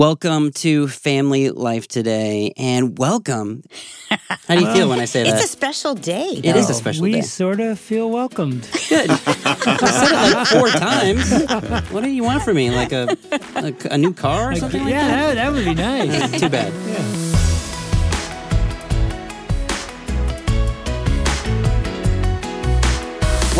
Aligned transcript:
Welcome 0.00 0.52
to 0.52 0.88
Family 0.88 1.50
Life 1.50 1.86
Today, 1.86 2.54
and 2.56 2.96
welcome. 2.96 3.62
How 4.48 4.54
do 4.56 4.64
you 4.64 4.72
feel 4.72 4.88
when 4.88 4.98
I 4.98 5.04
say 5.04 5.24
that? 5.24 5.34
It's 5.34 5.44
a 5.44 5.46
special 5.46 5.94
day. 5.94 6.40
It 6.42 6.56
is 6.56 6.70
a 6.70 6.72
special 6.72 7.02
we 7.02 7.12
day. 7.12 7.18
We 7.18 7.22
sort 7.22 7.60
of 7.60 7.78
feel 7.78 8.10
welcomed. 8.10 8.62
Good. 8.88 9.10
I 9.10 9.16
said 9.18 10.10
it 10.10 10.34
like 10.34 10.46
four 10.46 10.68
times. 10.70 11.90
What 11.92 12.02
do 12.02 12.08
you 12.08 12.24
want 12.24 12.42
from 12.44 12.56
me? 12.56 12.70
Like 12.70 12.92
a 12.92 13.14
a, 13.56 13.74
a 13.90 13.98
new 13.98 14.14
car 14.14 14.52
or 14.52 14.56
something 14.56 14.84
like 14.84 14.90
yeah, 14.90 15.06
that? 15.06 15.34
that, 15.34 15.34
that 15.34 15.52
would 15.52 15.66
be 15.66 15.74
nice. 15.74 16.40
Too 16.40 16.48
bad. 16.48 16.72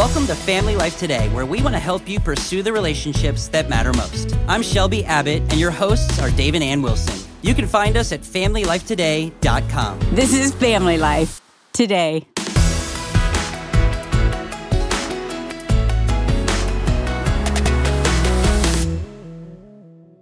Welcome 0.00 0.26
to 0.28 0.34
Family 0.34 0.76
Life 0.76 0.98
Today, 0.98 1.28
where 1.28 1.44
we 1.44 1.62
want 1.62 1.74
to 1.74 1.78
help 1.78 2.08
you 2.08 2.18
pursue 2.18 2.62
the 2.62 2.72
relationships 2.72 3.48
that 3.48 3.68
matter 3.68 3.92
most. 3.92 4.34
I'm 4.48 4.62
Shelby 4.62 5.04
Abbott, 5.04 5.42
and 5.42 5.60
your 5.60 5.70
hosts 5.70 6.18
are 6.18 6.30
Dave 6.30 6.54
and 6.54 6.64
Ann 6.64 6.80
Wilson. 6.80 7.30
You 7.42 7.54
can 7.54 7.66
find 7.66 7.98
us 7.98 8.10
at 8.10 8.22
FamilyLifeToday.com. 8.22 9.98
This 10.14 10.32
is 10.32 10.54
Family 10.54 10.96
Life 10.96 11.42
today. 11.74 12.26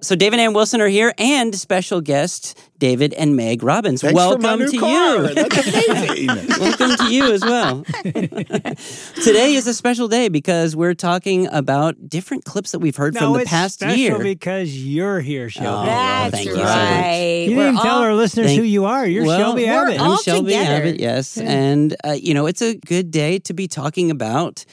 So 0.09 0.17
David 0.17 0.41
and 0.41 0.47
Ann 0.49 0.55
Wilson 0.55 0.81
are 0.81 0.89
here, 0.89 1.13
and 1.19 1.55
special 1.55 2.01
guest 2.01 2.59
David 2.79 3.13
and 3.13 3.37
Meg 3.37 3.63
Robbins. 3.63 4.01
Thanks 4.01 4.15
Welcome 4.15 4.41
for 4.41 4.47
my 4.47 4.57
new 4.57 4.71
to 4.71 4.79
car. 4.79 5.17
you. 5.17 5.35
That's 5.35 5.67
amazing. 5.69 6.49
Welcome 6.59 6.97
to 6.97 7.13
you 7.15 7.31
as 7.31 7.43
well. 7.43 7.85
Today 9.23 9.53
is 9.55 9.67
a 9.67 9.75
special 9.75 10.09
day 10.09 10.31
because 10.31 10.75
we're 10.75 10.95
talking 10.95 11.47
about 11.49 12.09
different 12.09 12.47
clips 12.47 12.73
that 12.73 12.79
we've 12.79 12.97
heard 12.97 13.13
no, 13.13 13.21
from 13.21 13.33
the 13.35 13.39
it's 13.41 13.51
past 13.51 13.75
special 13.75 13.99
year. 13.99 14.19
because 14.19 14.75
you're 14.75 15.21
here, 15.21 15.51
Shelby. 15.51 15.69
Oh, 15.69 15.85
That's 15.85 16.35
thank 16.35 16.49
you 16.49 16.55
so 16.55 17.51
you 17.51 17.55
didn't 17.55 17.83
tell 17.83 17.97
all- 17.97 18.03
our 18.05 18.15
listeners 18.15 18.47
Thank- 18.47 18.61
who 18.61 18.65
you 18.65 18.87
are. 18.87 19.07
You're 19.07 19.27
Well, 19.27 19.39
Shelby 19.39 19.65
we're 19.67 19.73
Abbott. 19.75 20.01
I'm 20.01 20.11
all 20.13 20.17
Shelby 20.23 20.53
together. 20.53 20.75
Abbott, 20.87 21.01
yes. 21.01 21.37
And, 21.37 21.95
uh, 22.03 22.13
you 22.13 22.33
know, 22.33 22.47
it's 22.47 22.63
a 22.63 22.77
good 22.77 23.11
day 23.11 23.41
to 23.41 23.53
be 23.53 23.69
talking 23.69 24.11
about 24.11 24.65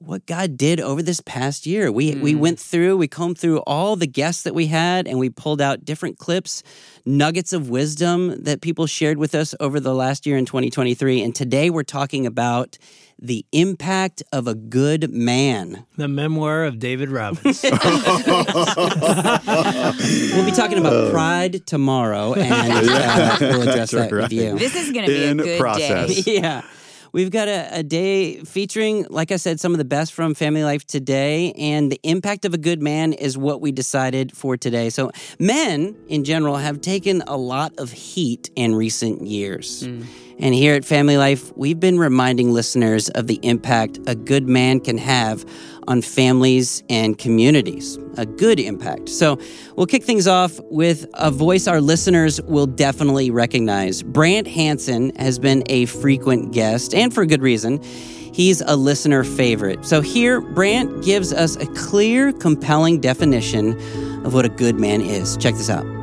what 0.00 0.24
God 0.26 0.56
did 0.56 0.80
over 0.80 1.02
this 1.02 1.20
past 1.20 1.66
year. 1.66 1.92
We, 1.92 2.14
we 2.16 2.32
Hmm. 2.32 2.38
went 2.40 2.58
through, 2.58 2.96
we 2.96 3.06
combed 3.06 3.36
through 3.38 3.58
all 3.66 3.96
the 3.96 4.06
guests 4.06 4.42
that 4.44 4.54
we 4.54 4.66
had, 4.66 5.06
and 5.06 5.18
we 5.18 5.28
pulled 5.28 5.60
out 5.60 5.84
different 5.84 6.16
clips, 6.18 6.62
nuggets 7.04 7.52
of 7.52 7.68
wisdom 7.68 8.42
that 8.44 8.62
people 8.62 8.86
shared 8.86 9.18
with 9.18 9.34
us 9.34 9.54
over 9.60 9.78
the 9.78 9.94
last 9.94 10.24
year 10.26 10.38
in 10.38 10.46
2023. 10.46 11.22
And 11.22 11.34
today 11.34 11.68
we're 11.68 11.82
talking 11.82 12.24
about 12.26 12.78
the 13.22 13.44
impact 13.52 14.22
of 14.32 14.48
a 14.48 14.54
good 14.54 15.10
man. 15.12 15.84
the 15.98 16.08
memoir 16.08 16.64
of 16.64 16.78
David 16.78 17.10
Robbins. 17.10 17.62
We'll 20.32 20.44
be 20.46 20.52
talking 20.52 20.78
about 20.78 21.12
pride 21.12 21.66
tomorrow, 21.66 22.32
and 22.34 22.52
uh, 22.88 23.36
we'll 23.40 23.62
address 23.68 23.90
that 23.90 24.10
with 24.10 24.32
you. 24.32 24.58
This 24.58 24.74
is 24.74 24.90
going 24.92 25.06
to 25.06 25.12
be 25.12 25.24
In 25.24 25.40
a 25.40 25.42
good 25.42 25.60
process. 25.60 26.24
day. 26.24 26.40
yeah. 26.40 26.62
We've 27.12 27.30
got 27.30 27.48
a, 27.48 27.68
a 27.78 27.82
day 27.82 28.40
featuring, 28.44 29.06
like 29.10 29.32
I 29.32 29.36
said, 29.36 29.60
some 29.60 29.72
of 29.72 29.78
the 29.78 29.84
best 29.84 30.12
from 30.12 30.34
Family 30.34 30.64
Life 30.64 30.86
today. 30.86 31.52
And 31.52 31.90
the 31.90 32.00
impact 32.02 32.44
of 32.44 32.54
a 32.54 32.58
good 32.58 32.82
man 32.82 33.12
is 33.12 33.36
what 33.36 33.60
we 33.60 33.72
decided 33.72 34.36
for 34.36 34.56
today. 34.56 34.90
So, 34.90 35.10
men 35.38 35.96
in 36.08 36.24
general 36.24 36.56
have 36.56 36.80
taken 36.80 37.22
a 37.26 37.36
lot 37.36 37.72
of 37.78 37.90
heat 37.90 38.50
in 38.56 38.74
recent 38.74 39.26
years. 39.26 39.86
Mm. 39.86 40.06
And 40.42 40.54
here 40.54 40.74
at 40.74 40.86
Family 40.86 41.18
Life, 41.18 41.54
we've 41.54 41.78
been 41.78 41.98
reminding 41.98 42.50
listeners 42.50 43.10
of 43.10 43.26
the 43.26 43.38
impact 43.42 43.98
a 44.06 44.14
good 44.14 44.48
man 44.48 44.80
can 44.80 44.96
have 44.96 45.44
on 45.86 46.00
families 46.00 46.82
and 46.88 47.18
communities. 47.18 47.98
A 48.16 48.24
good 48.24 48.58
impact. 48.58 49.10
So 49.10 49.38
we'll 49.76 49.86
kick 49.86 50.02
things 50.02 50.26
off 50.26 50.58
with 50.70 51.06
a 51.14 51.30
voice 51.30 51.66
our 51.66 51.80
listeners 51.80 52.40
will 52.42 52.66
definitely 52.66 53.30
recognize. 53.30 54.02
Brant 54.02 54.46
Hansen 54.46 55.14
has 55.16 55.38
been 55.38 55.62
a 55.66 55.84
frequent 55.84 56.52
guest, 56.52 56.94
and 56.94 57.12
for 57.12 57.26
good 57.26 57.42
reason. 57.42 57.82
He's 58.32 58.62
a 58.62 58.76
listener 58.76 59.24
favorite. 59.24 59.84
So 59.84 60.00
here, 60.00 60.40
Brant 60.40 61.04
gives 61.04 61.32
us 61.32 61.56
a 61.56 61.66
clear, 61.74 62.32
compelling 62.32 63.00
definition 63.00 63.72
of 64.24 64.32
what 64.32 64.46
a 64.46 64.48
good 64.48 64.78
man 64.78 65.02
is. 65.02 65.36
Check 65.36 65.54
this 65.54 65.68
out. 65.68 65.99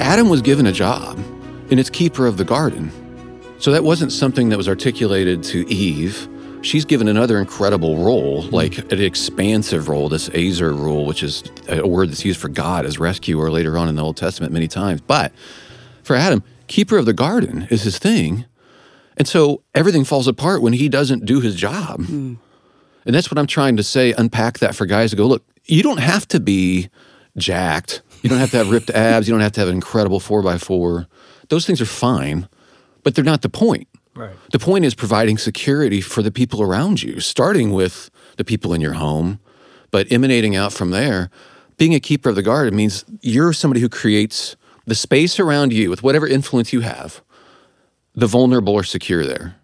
Adam 0.00 0.30
was 0.30 0.40
given 0.40 0.66
a 0.66 0.72
job, 0.72 1.18
and 1.70 1.78
it's 1.78 1.90
keeper 1.90 2.26
of 2.26 2.38
the 2.38 2.44
garden. 2.44 2.90
So 3.58 3.70
that 3.72 3.84
wasn't 3.84 4.12
something 4.12 4.48
that 4.48 4.56
was 4.56 4.66
articulated 4.66 5.44
to 5.44 5.70
Eve. 5.70 6.26
She's 6.62 6.86
given 6.86 7.06
another 7.06 7.38
incredible 7.38 8.02
role, 8.02 8.42
hmm. 8.42 8.54
like 8.54 8.78
an 8.90 9.00
expansive 9.00 9.88
role, 9.88 10.08
this 10.08 10.30
ezer 10.30 10.72
rule, 10.72 11.04
which 11.04 11.22
is 11.22 11.44
a 11.68 11.86
word 11.86 12.10
that's 12.10 12.24
used 12.24 12.40
for 12.40 12.48
God 12.48 12.86
as 12.86 12.98
rescuer 12.98 13.50
later 13.50 13.76
on 13.76 13.88
in 13.88 13.94
the 13.94 14.02
Old 14.02 14.16
Testament 14.16 14.52
many 14.52 14.68
times. 14.68 15.02
But 15.02 15.32
for 16.02 16.16
Adam, 16.16 16.42
keeper 16.66 16.96
of 16.96 17.04
the 17.04 17.12
garden 17.12 17.68
is 17.70 17.82
his 17.82 17.98
thing. 17.98 18.46
And 19.18 19.28
so 19.28 19.62
everything 19.74 20.04
falls 20.04 20.26
apart 20.26 20.62
when 20.62 20.72
he 20.72 20.88
doesn't 20.88 21.26
do 21.26 21.40
his 21.40 21.54
job. 21.54 22.06
Hmm. 22.06 22.34
And 23.04 23.14
that's 23.14 23.30
what 23.30 23.38
I'm 23.38 23.46
trying 23.46 23.76
to 23.76 23.82
say, 23.82 24.14
unpack 24.16 24.60
that 24.60 24.74
for 24.74 24.86
guys 24.86 25.10
to 25.10 25.16
go, 25.16 25.26
look, 25.26 25.44
you 25.66 25.82
don't 25.82 26.00
have 26.00 26.26
to 26.28 26.40
be 26.40 26.88
jacked. 27.36 28.02
You 28.22 28.28
don't 28.28 28.38
have 28.38 28.50
to 28.50 28.58
have 28.58 28.70
ripped 28.70 28.90
abs. 28.90 29.28
You 29.28 29.34
don't 29.34 29.40
have 29.40 29.52
to 29.52 29.60
have 29.60 29.68
an 29.68 29.74
incredible 29.74 30.20
four 30.20 30.42
by 30.42 30.58
four. 30.58 31.06
Those 31.48 31.66
things 31.66 31.80
are 31.80 31.86
fine, 31.86 32.48
but 33.02 33.14
they're 33.14 33.24
not 33.24 33.42
the 33.42 33.48
point. 33.48 33.88
right. 34.14 34.34
The 34.52 34.58
point 34.58 34.84
is 34.84 34.94
providing 34.94 35.38
security 35.38 36.00
for 36.00 36.22
the 36.22 36.30
people 36.30 36.62
around 36.62 37.02
you, 37.02 37.20
starting 37.20 37.72
with 37.72 38.10
the 38.36 38.44
people 38.44 38.74
in 38.74 38.80
your 38.80 38.94
home, 38.94 39.40
but 39.90 40.10
emanating 40.12 40.54
out 40.54 40.72
from 40.72 40.90
there. 40.90 41.30
Being 41.76 41.94
a 41.94 42.00
keeper 42.00 42.28
of 42.28 42.34
the 42.34 42.42
garden 42.42 42.76
means 42.76 43.04
you're 43.22 43.52
somebody 43.52 43.80
who 43.80 43.88
creates 43.88 44.54
the 44.86 44.94
space 44.94 45.40
around 45.40 45.72
you 45.72 45.88
with 45.88 46.02
whatever 46.02 46.26
influence 46.26 46.72
you 46.72 46.80
have. 46.80 47.22
The 48.14 48.26
vulnerable 48.26 48.76
are 48.76 48.82
secure 48.82 49.24
there. 49.24 49.56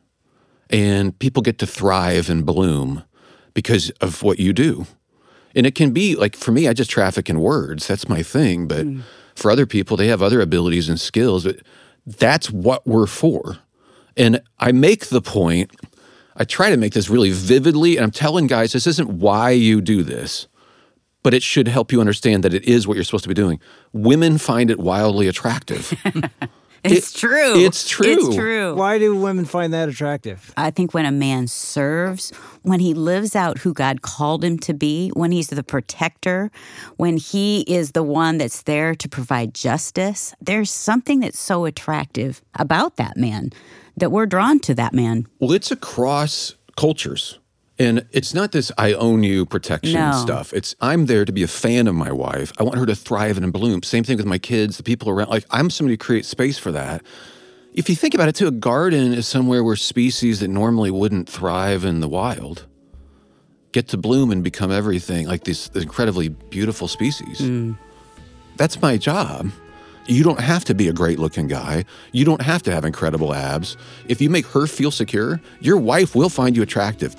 And 0.71 1.17
people 1.19 1.43
get 1.43 1.59
to 1.59 1.67
thrive 1.67 2.31
and 2.31 2.45
bloom 2.45 3.05
because 3.55 3.91
of 4.01 4.23
what 4.23 4.39
you 4.39 4.53
do. 4.53 4.87
And 5.57 5.67
it 5.67 5.75
can 5.75 5.91
be 5.93 6.15
like 6.15 6.37
for 6.37 6.53
me, 6.53 6.69
I 6.69 6.75
just 6.75 6.91
traffic 6.91 7.29
in 7.29 7.41
words. 7.41 7.89
That's 7.89 8.09
my 8.09 8.23
thing. 8.23 8.69
But 8.69 8.83
hmm. 8.83 9.01
for 9.35 9.51
other 9.51 9.67
people, 9.67 9.97
they 9.97 10.09
have 10.09 10.23
other 10.23 10.41
abilities 10.41 10.89
and 10.89 11.01
skills. 11.01 11.45
But 11.45 11.61
that's 12.07 12.51
what 12.51 12.87
we're 12.87 13.07
for. 13.07 13.59
And 14.17 14.41
I 14.59 14.73
make 14.73 15.07
the 15.07 15.23
point, 15.23 15.71
I 16.37 16.45
try 16.45 16.71
to 16.71 16.77
make 16.77 16.93
this 16.93 17.09
really 17.09 17.31
vividly. 17.31 17.97
And 17.97 18.05
I'm 18.05 18.11
telling 18.11 18.47
guys, 18.47 18.73
this 18.73 18.87
isn't 18.87 19.09
why 19.09 19.51
you 19.51 19.81
do 19.81 20.03
this, 20.03 20.47
but 21.23 21.35
it 21.35 21.43
should 21.43 21.69
help 21.69 21.91
you 21.91 22.01
understand 22.01 22.45
that 22.45 22.55
it 22.55 22.65
is 22.65 22.87
what 22.87 22.95
you're 22.95 23.05
supposed 23.05 23.25
to 23.25 23.29
be 23.29 23.35
doing. 23.35 23.59
Women 23.93 24.39
find 24.39 24.71
it 24.71 24.79
wildly 24.79 25.27
attractive. 25.27 25.93
It's 26.93 27.15
It- 27.15 27.19
true. 27.19 27.55
it's 27.59 27.89
true. 27.89 28.07
It's 28.07 28.35
true. 28.37 28.75
Why 28.75 28.99
do 28.99 29.15
women 29.17 29.45
find 29.45 29.73
that 29.73 29.89
attractive? 29.89 30.53
I 30.57 30.71
think 30.71 30.95
when 30.95 31.07
a 31.07 31.13
man 31.13 31.47
serves, 31.49 32.31
when 32.63 32.81
he 32.81 32.95
lives 32.95 33.35
out 33.37 33.59
who 33.59 33.73
God 33.73 34.03
called 34.03 34.45
him 34.45 34.59
to 34.61 34.75
be, 34.75 35.11
when 35.11 35.33
he's 35.33 35.49
the 35.49 35.63
protector, 35.63 36.51
when 36.97 37.17
he 37.17 37.61
is 37.63 37.93
the 37.93 38.03
one 38.03 38.39
that's 38.39 38.63
there 38.63 38.95
to 38.95 39.09
provide 39.09 39.55
justice, 39.55 40.35
there's 40.41 40.71
something 40.71 41.21
that's 41.21 41.39
so 41.39 41.65
attractive 41.65 42.43
about 42.59 42.97
that 42.97 43.17
man 43.17 43.51
that 43.97 44.11
we're 44.11 44.27
drawn 44.27 44.61
to 44.61 44.75
that 44.75 44.93
man. 44.93 45.27
Well, 45.41 45.53
it's 45.53 45.71
across 45.71 46.55
cultures. 46.77 47.39
And 47.79 48.07
it's 48.13 48.33
not 48.33 48.53
this 48.53 48.73
I 48.79 48.95
own 48.95 49.23
you 49.23 49.45
protection 49.45 49.95
No. 49.95 50.13
stuff. 50.13 50.53
It's 50.55 50.75
I'm 50.81 51.07
there 51.07 51.25
to 51.25 51.33
be 51.33 51.43
a 51.43 51.49
fan 51.49 51.87
of 51.87 51.95
my 51.95 52.11
wife. 52.11 52.53
I 52.59 52.63
want 52.63 52.79
her 52.79 52.87
to 52.87 52.95
thrive 52.95 53.37
and 53.37 53.53
bloom. 53.53 53.83
Same 53.83 54.03
thing 54.03 54.17
with 54.17 54.27
my 54.27 54.39
kids, 54.39 54.79
the 54.79 54.83
people 54.83 55.11
around. 55.11 55.29
Like 55.29 55.45
I'm 55.51 55.69
somebody 55.69 55.93
who 55.95 55.99
creates 55.99 56.29
space 56.29 56.59
for 56.59 56.73
that. 56.73 57.03
If 57.75 57.91
you 57.91 57.95
think 57.97 58.15
about 58.15 58.29
it 58.29 58.35
too, 58.35 58.47
a 58.47 58.51
garden 58.51 59.13
is 59.13 59.29
somewhere 59.29 59.63
where 59.63 59.77
species 59.77 60.41
that 60.41 60.49
normally 60.49 60.91
wouldn't 60.91 61.29
thrive 61.29 61.85
in 61.85 62.01
the 62.01 62.09
wild 62.09 62.67
get 63.73 63.89
to 63.89 63.99
bloom 63.99 64.31
and 64.31 64.43
become 64.43 64.73
everything, 64.73 65.27
like 65.27 65.45
these 65.45 65.69
incredibly 65.75 66.29
beautiful 66.29 66.89
species. 66.89 67.41
Hmm. 67.41 67.73
That's 68.57 68.81
my 68.81 68.97
job. 68.97 69.51
You 70.07 70.25
don't 70.25 70.41
have 70.41 70.65
to 70.67 70.75
be 70.75 70.89
a 70.89 70.93
great 70.95 71.19
looking 71.19 71.47
guy. 71.49 71.85
You 72.13 72.25
don't 72.25 72.41
have 72.41 72.63
to 72.63 72.73
have 72.73 72.87
incredible 72.87 73.35
abs. 73.35 73.77
If 74.09 74.23
you 74.23 74.31
make 74.31 74.47
her 74.47 74.67
feel 74.67 74.91
secure, 74.91 75.43
your 75.61 75.77
wife 75.77 76.15
will 76.15 76.31
find 76.31 76.57
you 76.57 76.63
attractive. 76.63 77.15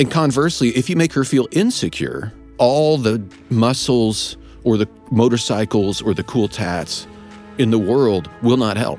And 0.00 0.10
conversely, 0.10 0.70
if 0.70 0.88
you 0.88 0.96
make 0.96 1.12
her 1.12 1.24
feel 1.24 1.46
insecure, 1.50 2.32
all 2.56 2.96
the 2.96 3.22
muscles 3.50 4.38
or 4.64 4.78
the 4.78 4.88
motorcycles 5.10 6.00
or 6.00 6.14
the 6.14 6.22
cool 6.22 6.48
tats 6.48 7.06
in 7.58 7.70
the 7.70 7.78
world 7.78 8.30
will 8.40 8.56
not 8.56 8.78
help. 8.78 8.98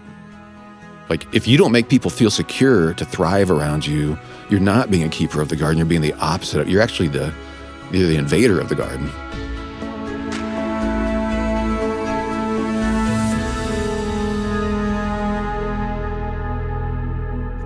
Like, 1.10 1.26
if 1.34 1.48
you 1.48 1.58
don't 1.58 1.72
make 1.72 1.90
people 1.90 2.12
feel 2.12 2.30
secure 2.30 2.94
to 2.94 3.04
thrive 3.04 3.50
around 3.50 3.84
you, 3.84 4.16
you're 4.52 4.60
not 4.60 4.92
being 4.92 5.04
a 5.04 5.10
keeper 5.10 5.42
of 5.42 5.50
the 5.50 5.56
garden. 5.56 5.80
You're 5.80 5.88
being 5.88 6.02
the 6.02 6.14
opposite. 6.14 6.62
Of, 6.62 6.70
you're 6.70 6.84
actually 6.84 7.08
the, 7.08 7.34
you're 7.92 8.08
the 8.08 8.18
invader 8.18 8.60
of 8.60 8.70
the 8.70 8.76
garden. 8.76 9.10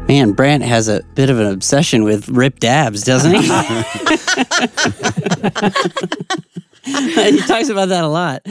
Man, 0.07 0.34
Brant 0.34 0.62
has 0.63 0.88
a 0.88 1.02
bit 1.16 1.31
of 1.31 1.40
an 1.40 1.48
obsession 1.48 2.04
with 2.04 2.30
ripped 2.30 2.63
abs, 2.63 3.04
doesn't 3.04 3.31
he? 3.31 3.42
he 3.42 3.48
talks 7.42 7.69
about 7.69 7.90
that 7.90 8.04
a 8.04 8.07
lot. 8.07 8.44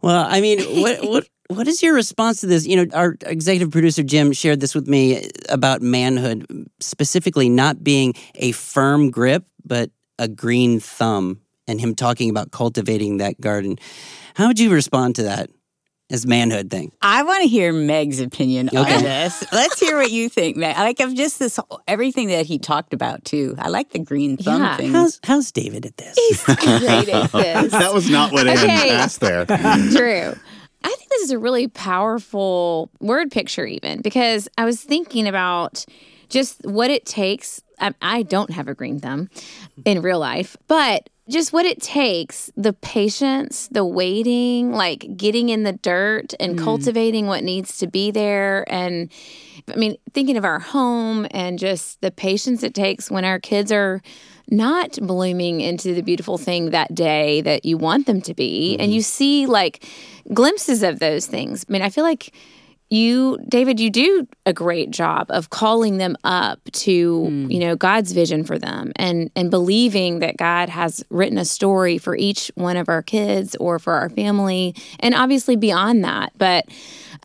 Well, 0.00 0.26
I 0.26 0.40
mean, 0.40 0.62
what 0.80 1.04
what 1.04 1.28
what 1.48 1.68
is 1.68 1.82
your 1.82 1.94
response 1.94 2.40
to 2.40 2.46
this? 2.46 2.66
You 2.66 2.76
know, 2.76 2.96
our 2.96 3.16
executive 3.26 3.70
producer 3.70 4.02
Jim 4.02 4.32
shared 4.32 4.60
this 4.60 4.74
with 4.74 4.88
me 4.88 5.28
about 5.50 5.82
manhood, 5.82 6.46
specifically 6.80 7.50
not 7.50 7.84
being 7.84 8.14
a 8.36 8.52
firm 8.52 9.10
grip, 9.10 9.44
but 9.64 9.90
a 10.18 10.28
green 10.28 10.80
thumb, 10.80 11.42
and 11.68 11.78
him 11.78 11.94
talking 11.94 12.30
about 12.30 12.52
cultivating 12.52 13.18
that 13.18 13.38
garden. 13.38 13.78
How 14.34 14.46
would 14.48 14.58
you 14.58 14.70
respond 14.70 15.16
to 15.16 15.24
that? 15.24 15.50
As 16.12 16.26
manhood 16.26 16.70
thing. 16.70 16.92
I 17.02 17.22
want 17.22 17.42
to 17.42 17.48
hear 17.48 17.72
Meg's 17.72 18.20
opinion 18.20 18.68
Okay. 18.74 18.96
on 18.96 19.02
this. 19.02 19.42
Let's 19.52 19.80
hear 19.80 19.96
what 19.96 20.10
you 20.10 20.28
think, 20.28 20.56
Meg. 20.56 20.76
I 20.76 20.82
like 20.82 21.00
of 21.00 21.14
just 21.14 21.38
this 21.38 21.56
whole, 21.56 21.80
everything 21.88 22.28
that 22.28 22.46
he 22.46 22.58
talked 22.58 22.92
about 22.94 23.24
too. 23.24 23.54
I 23.58 23.68
like 23.68 23.90
the 23.90 23.98
green 23.98 24.36
thumb 24.36 24.62
Yeah. 24.62 24.76
thing. 24.76 24.92
How's 24.92 25.18
how's 25.24 25.50
David 25.50 25.86
at 25.86 25.96
this? 25.96 26.16
He's 26.28 26.44
great 26.44 27.08
at 27.08 27.32
this. 27.32 27.72
That 27.72 27.92
was 27.94 28.08
not 28.10 28.32
what 28.32 28.46
Ann 28.46 28.58
Okay. 28.58 28.90
asked 28.90 29.20
there. 29.20 29.46
True. 29.46 30.34
I 30.84 30.88
think 30.88 31.10
this 31.10 31.22
is 31.22 31.30
a 31.30 31.38
really 31.38 31.68
powerful 31.68 32.90
word 33.00 33.30
picture, 33.30 33.64
even 33.64 34.02
because 34.02 34.48
I 34.58 34.64
was 34.64 34.80
thinking 34.82 35.26
about 35.28 35.84
just 36.32 36.64
what 36.64 36.90
it 36.90 37.06
takes. 37.06 37.62
I, 37.78 37.94
I 38.00 38.22
don't 38.22 38.50
have 38.50 38.68
a 38.68 38.74
green 38.74 38.98
thumb 38.98 39.28
in 39.84 40.02
real 40.02 40.18
life, 40.18 40.56
but 40.66 41.08
just 41.28 41.52
what 41.52 41.64
it 41.64 41.80
takes 41.80 42.50
the 42.56 42.72
patience, 42.72 43.68
the 43.68 43.84
waiting, 43.84 44.72
like 44.72 45.16
getting 45.16 45.50
in 45.50 45.62
the 45.62 45.72
dirt 45.72 46.34
and 46.40 46.58
mm. 46.58 46.64
cultivating 46.64 47.26
what 47.26 47.44
needs 47.44 47.78
to 47.78 47.86
be 47.86 48.10
there. 48.10 48.64
And 48.72 49.10
I 49.72 49.76
mean, 49.76 49.96
thinking 50.12 50.36
of 50.36 50.44
our 50.44 50.58
home 50.58 51.26
and 51.30 51.58
just 51.58 52.00
the 52.00 52.10
patience 52.10 52.62
it 52.62 52.74
takes 52.74 53.10
when 53.10 53.24
our 53.24 53.38
kids 53.38 53.70
are 53.70 54.02
not 54.50 54.98
blooming 55.00 55.60
into 55.60 55.94
the 55.94 56.02
beautiful 56.02 56.38
thing 56.38 56.70
that 56.70 56.94
day 56.94 57.40
that 57.42 57.64
you 57.64 57.78
want 57.78 58.06
them 58.06 58.20
to 58.22 58.34
be. 58.34 58.76
And 58.78 58.88
mm-hmm. 58.88 58.94
you 58.94 59.02
see 59.02 59.46
like 59.46 59.86
glimpses 60.34 60.82
of 60.82 60.98
those 60.98 61.26
things. 61.26 61.64
I 61.68 61.72
mean, 61.72 61.82
I 61.82 61.88
feel 61.88 62.04
like 62.04 62.34
you 62.92 63.38
david 63.48 63.80
you 63.80 63.90
do 63.90 64.28
a 64.44 64.52
great 64.52 64.90
job 64.90 65.26
of 65.30 65.50
calling 65.50 65.96
them 65.96 66.14
up 66.24 66.60
to 66.72 67.26
hmm. 67.26 67.50
you 67.50 67.58
know 67.58 67.74
god's 67.74 68.12
vision 68.12 68.44
for 68.44 68.58
them 68.58 68.92
and 68.96 69.30
and 69.34 69.50
believing 69.50 70.18
that 70.18 70.36
god 70.36 70.68
has 70.68 71.02
written 71.08 71.38
a 71.38 71.44
story 71.44 71.96
for 71.96 72.14
each 72.14 72.50
one 72.54 72.76
of 72.76 72.88
our 72.88 73.02
kids 73.02 73.56
or 73.56 73.78
for 73.78 73.94
our 73.94 74.10
family 74.10 74.74
and 75.00 75.14
obviously 75.14 75.56
beyond 75.56 76.04
that 76.04 76.32
but 76.36 76.66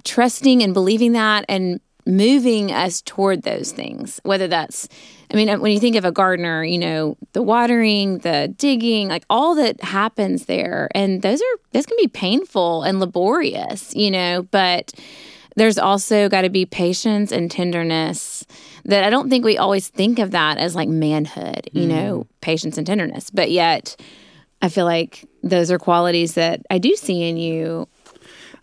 trusting 0.04 0.64
and 0.64 0.74
believing 0.74 1.12
that 1.12 1.44
and 1.50 1.82
moving 2.06 2.72
us 2.72 3.02
toward 3.02 3.44
those 3.44 3.74
things 3.74 4.22
whether 4.24 4.48
that's 4.48 4.88
i 5.30 5.36
mean 5.36 5.50
when 5.60 5.74
you 5.74 5.80
think 5.80 5.98
of 5.98 6.06
a 6.06 6.12
gardener 6.12 6.64
you 6.64 6.78
know 6.78 7.18
the 7.34 7.44
watering 7.44 8.20
the 8.20 8.54
digging 8.58 9.10
like 9.10 9.26
all 9.30 9.54
that 9.54 9.84
happens 9.84 10.46
there 10.46 10.88
and 10.96 11.22
those 11.22 11.42
are 11.42 11.60
those 11.74 11.86
can 11.86 11.98
be 12.00 12.08
painful 12.08 12.84
and 12.84 13.02
laborious 13.02 13.94
you 13.94 14.10
know 14.10 14.44
but 14.52 14.94
there's 15.58 15.80
also 15.80 16.30
got 16.30 16.42
to 16.42 16.50
be 16.50 16.66
patience 16.66 17.32
and 17.32 17.50
tenderness 17.50 18.46
that 18.86 19.04
I 19.04 19.10
don't 19.10 19.28
think 19.30 19.44
we 19.44 19.58
always 19.58 19.90
think 19.90 20.20
of 20.20 20.32
that 20.32 20.60
as 20.60 20.76
like 20.76 20.88
manhood, 20.88 21.70
you 21.74 21.86
mm. 21.86 21.90
know, 21.90 22.28
patience 22.42 22.78
and 22.78 22.86
tenderness. 22.86 23.32
But 23.32 23.50
yet, 23.50 24.00
I 24.62 24.70
feel 24.70 24.86
like 24.86 25.28
those 25.42 25.72
are 25.72 25.80
qualities 25.80 26.36
that 26.36 26.62
I 26.70 26.78
do 26.78 26.96
see 26.96 27.28
in 27.28 27.38
you. 27.38 27.88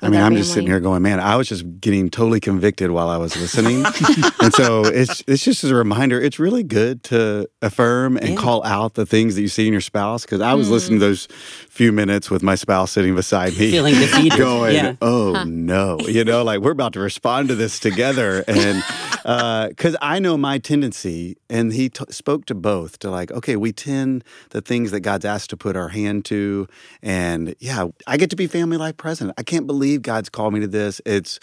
I 0.04 0.08
mean, 0.10 0.20
I'm 0.20 0.36
just 0.36 0.52
sitting 0.52 0.68
here 0.68 0.80
going, 0.80 1.02
man, 1.02 1.20
I 1.20 1.36
was 1.36 1.48
just 1.48 1.64
getting 1.80 2.10
totally 2.10 2.40
convicted 2.40 2.90
while 2.90 3.08
I 3.08 3.16
was 3.16 3.36
listening. 3.36 3.84
and 4.40 4.52
so 4.52 4.84
it's 4.84 5.22
it's 5.26 5.42
just 5.42 5.64
as 5.64 5.70
a 5.70 5.74
reminder, 5.74 6.20
it's 6.20 6.38
really 6.38 6.62
good 6.62 7.02
to 7.04 7.48
affirm 7.62 8.16
and 8.16 8.36
call 8.36 8.62
out 8.64 8.94
the 8.94 9.06
things 9.06 9.34
that 9.36 9.42
you 9.42 9.48
see 9.48 9.66
in 9.66 9.72
your 9.72 9.80
spouse. 9.80 10.24
Because 10.24 10.40
I 10.40 10.54
was 10.54 10.68
mm. 10.68 10.72
listening 10.72 11.00
to 11.00 11.06
those 11.06 11.26
few 11.70 11.92
minutes 11.92 12.30
with 12.30 12.42
my 12.42 12.54
spouse 12.54 12.92
sitting 12.92 13.14
beside 13.14 13.56
me. 13.58 13.70
Feeling 13.70 13.94
defeated. 13.94 14.38
going, 14.38 14.74
Yeah. 14.74 14.96
oh 15.00 15.44
no, 15.44 15.98
you 16.00 16.24
know, 16.24 16.42
like 16.42 16.60
we're 16.60 16.72
about 16.72 16.92
to 16.94 17.00
respond 17.00 17.48
to 17.48 17.54
this 17.54 17.78
together, 17.78 18.44
and 18.46 18.82
Uh, 19.24 19.68
because 19.68 19.96
I 20.02 20.18
know 20.18 20.36
my 20.36 20.58
tendency, 20.58 21.36
and 21.48 21.72
he 21.72 21.88
t- 21.88 22.04
spoke 22.10 22.44
to 22.46 22.54
both 22.54 22.98
to 23.00 23.10
like, 23.10 23.30
okay, 23.32 23.56
we 23.56 23.72
tend 23.72 24.22
the 24.50 24.60
things 24.60 24.90
that 24.90 25.00
God's 25.00 25.24
asked 25.24 25.50
to 25.50 25.56
put 25.56 25.76
our 25.76 25.88
hand 25.88 26.24
to, 26.26 26.68
and 27.02 27.54
yeah, 27.58 27.86
I 28.06 28.16
get 28.16 28.30
to 28.30 28.36
be 28.36 28.46
family 28.46 28.76
life 28.76 28.96
present. 28.96 29.32
I 29.38 29.42
can't 29.42 29.66
believe 29.66 30.02
God's 30.02 30.28
called 30.28 30.52
me 30.52 30.60
to 30.60 30.66
this. 30.66 31.00
It's 31.06 31.40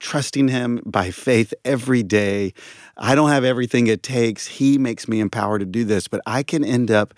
trusting 0.00 0.48
him 0.48 0.80
by 0.84 1.10
faith 1.10 1.52
every 1.64 2.02
day. 2.02 2.54
I 2.96 3.14
don't 3.14 3.28
have 3.28 3.44
everything 3.44 3.86
it 3.86 4.02
takes. 4.02 4.46
He 4.46 4.78
makes 4.78 5.06
me 5.06 5.20
empowered 5.20 5.60
to 5.60 5.66
do 5.66 5.84
this, 5.84 6.08
but 6.08 6.20
I 6.26 6.42
can 6.42 6.64
end 6.64 6.90
up 6.90 7.14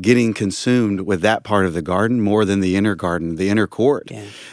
getting 0.00 0.32
consumed 0.32 1.02
with 1.02 1.20
that 1.20 1.44
part 1.44 1.66
of 1.66 1.74
the 1.74 1.82
garden 1.82 2.22
more 2.22 2.46
than 2.46 2.60
the 2.60 2.74
inner 2.76 2.94
garden, 2.94 3.36
the 3.36 3.50
inner 3.50 3.66
court, 3.66 4.10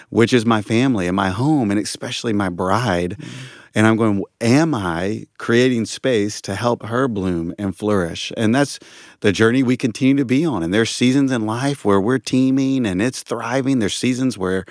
which 0.09 0.33
is 0.33 0.45
my 0.45 0.61
family 0.61 1.07
and 1.07 1.15
my 1.15 1.29
home, 1.29 1.71
and 1.71 1.79
especially 1.79 2.33
my 2.33 2.49
bride. 2.49 3.15
Mm-hmm. 3.17 3.58
And 3.75 3.85
I'm 3.85 3.97
going, 3.97 4.23
am 4.41 4.73
I 4.73 5.25
creating 5.37 5.85
space 5.85 6.41
to 6.41 6.55
help 6.55 6.85
her 6.85 7.07
bloom 7.07 7.53
and 7.57 7.75
flourish? 7.75 8.31
And 8.35 8.53
that's 8.53 8.79
the 9.21 9.31
journey 9.31 9.63
we 9.63 9.77
continue 9.77 10.15
to 10.17 10.25
be 10.25 10.45
on. 10.45 10.63
And 10.63 10.73
there's 10.73 10.89
seasons 10.89 11.31
in 11.31 11.45
life 11.45 11.85
where 11.85 12.01
we're 12.01 12.19
teaming 12.19 12.85
and 12.85 13.01
it's 13.01 13.23
thriving. 13.23 13.79
There's 13.79 13.95
seasons 13.95 14.37
where 14.37 14.65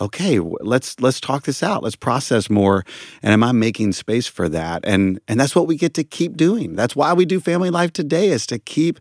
okay 0.00 0.40
let's 0.60 0.98
let's 1.00 1.20
talk 1.20 1.44
this 1.44 1.62
out 1.62 1.82
let's 1.82 1.96
process 1.96 2.48
more 2.48 2.84
and 3.22 3.32
am 3.32 3.42
i 3.42 3.52
making 3.52 3.92
space 3.92 4.26
for 4.26 4.48
that 4.48 4.80
and 4.84 5.20
and 5.28 5.38
that's 5.38 5.54
what 5.54 5.66
we 5.66 5.76
get 5.76 5.92
to 5.94 6.02
keep 6.02 6.36
doing 6.36 6.74
that's 6.74 6.96
why 6.96 7.12
we 7.12 7.26
do 7.26 7.38
family 7.38 7.70
life 7.70 7.92
today 7.92 8.28
is 8.28 8.46
to 8.46 8.58
keep 8.58 8.98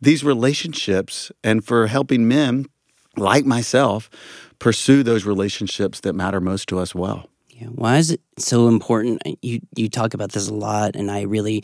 these 0.00 0.24
relationships 0.24 1.30
and 1.44 1.64
for 1.64 1.86
helping 1.86 2.26
men 2.26 2.66
like 3.16 3.44
myself 3.44 4.10
pursue 4.58 5.02
those 5.02 5.24
relationships 5.24 6.00
that 6.00 6.14
matter 6.14 6.40
most 6.40 6.68
to 6.68 6.78
us 6.78 6.94
well 6.94 7.28
Yeah. 7.60 7.66
Why 7.68 7.98
is 7.98 8.10
it 8.10 8.20
so 8.38 8.68
important? 8.68 9.22
You 9.42 9.60
you 9.76 9.90
talk 9.90 10.14
about 10.14 10.32
this 10.32 10.48
a 10.48 10.54
lot, 10.54 10.96
and 10.96 11.10
I 11.10 11.22
really 11.22 11.62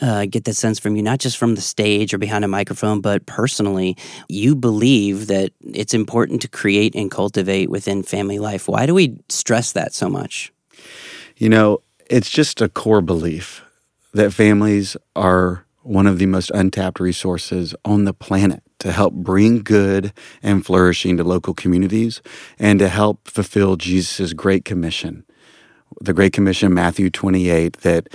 uh, 0.00 0.26
get 0.26 0.44
that 0.44 0.54
sense 0.54 0.78
from 0.78 0.94
you, 0.94 1.02
not 1.02 1.20
just 1.20 1.38
from 1.38 1.54
the 1.54 1.62
stage 1.62 2.12
or 2.12 2.18
behind 2.18 2.44
a 2.44 2.48
microphone, 2.48 3.00
but 3.00 3.24
personally. 3.24 3.96
You 4.28 4.54
believe 4.54 5.28
that 5.28 5.52
it's 5.60 5.94
important 5.94 6.42
to 6.42 6.48
create 6.48 6.94
and 6.94 7.10
cultivate 7.10 7.70
within 7.70 8.02
family 8.02 8.38
life. 8.38 8.68
Why 8.68 8.84
do 8.84 8.94
we 8.94 9.18
stress 9.30 9.72
that 9.72 9.94
so 9.94 10.10
much? 10.10 10.52
You 11.38 11.48
know, 11.48 11.82
it's 12.10 12.28
just 12.28 12.60
a 12.60 12.68
core 12.68 13.00
belief 13.00 13.62
that 14.12 14.34
families 14.34 14.98
are 15.16 15.64
one 15.80 16.06
of 16.06 16.18
the 16.18 16.26
most 16.26 16.50
untapped 16.50 17.00
resources 17.00 17.74
on 17.86 18.04
the 18.04 18.12
planet 18.12 18.62
to 18.82 18.90
help 18.90 19.14
bring 19.14 19.62
good 19.62 20.12
and 20.42 20.66
flourishing 20.66 21.16
to 21.16 21.22
local 21.22 21.54
communities 21.54 22.20
and 22.58 22.80
to 22.80 22.88
help 22.88 23.28
fulfill 23.28 23.76
Jesus' 23.76 24.32
great 24.32 24.64
commission. 24.64 25.24
The 26.00 26.12
Great 26.12 26.32
Commission, 26.32 26.74
Matthew 26.74 27.10
28, 27.10 27.76
that 27.82 28.08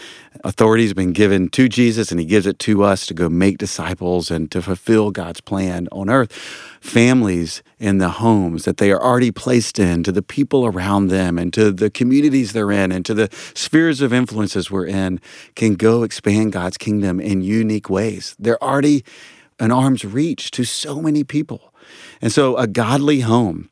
authority 0.44 0.84
has 0.84 0.94
been 0.94 1.14
given 1.14 1.48
to 1.52 1.70
Jesus 1.70 2.12
and 2.12 2.20
he 2.20 2.26
gives 2.26 2.46
it 2.46 2.60
to 2.60 2.84
us 2.84 3.06
to 3.06 3.14
go 3.14 3.30
make 3.30 3.60
disciples 3.60 4.30
and 4.30 4.52
to 4.52 4.62
fulfill 4.62 5.10
God's 5.12 5.40
plan 5.40 5.88
on 5.94 6.10
earth. 6.10 6.34
Families 6.82 7.64
in 7.80 8.00
the 8.00 8.10
homes 8.10 8.66
that 8.66 8.76
they 8.76 8.92
are 8.92 9.02
already 9.02 9.32
placed 9.32 9.80
in, 9.80 10.04
to 10.04 10.12
the 10.12 10.22
people 10.22 10.66
around 10.66 11.08
them, 11.08 11.38
and 11.38 11.54
to 11.54 11.72
the 11.72 11.90
communities 11.90 12.52
they're 12.52 12.74
in, 12.74 12.92
and 12.92 13.06
to 13.06 13.14
the 13.14 13.30
spheres 13.54 14.02
of 14.02 14.12
influences 14.12 14.70
we're 14.70 14.86
in, 14.86 15.22
can 15.56 15.76
go 15.76 16.04
expand 16.04 16.52
God's 16.52 16.78
kingdom 16.78 17.22
in 17.22 17.42
unique 17.42 17.90
ways. 17.90 18.36
They're 18.38 18.62
already 18.62 19.06
an 19.60 19.72
arm's 19.72 20.06
reach 20.06 20.52
to 20.52 20.64
so 20.64 21.02
many 21.02 21.24
people. 21.24 21.74
And 22.22 22.32
so, 22.32 22.58
a 22.58 22.68
godly 22.68 23.22
home 23.22 23.70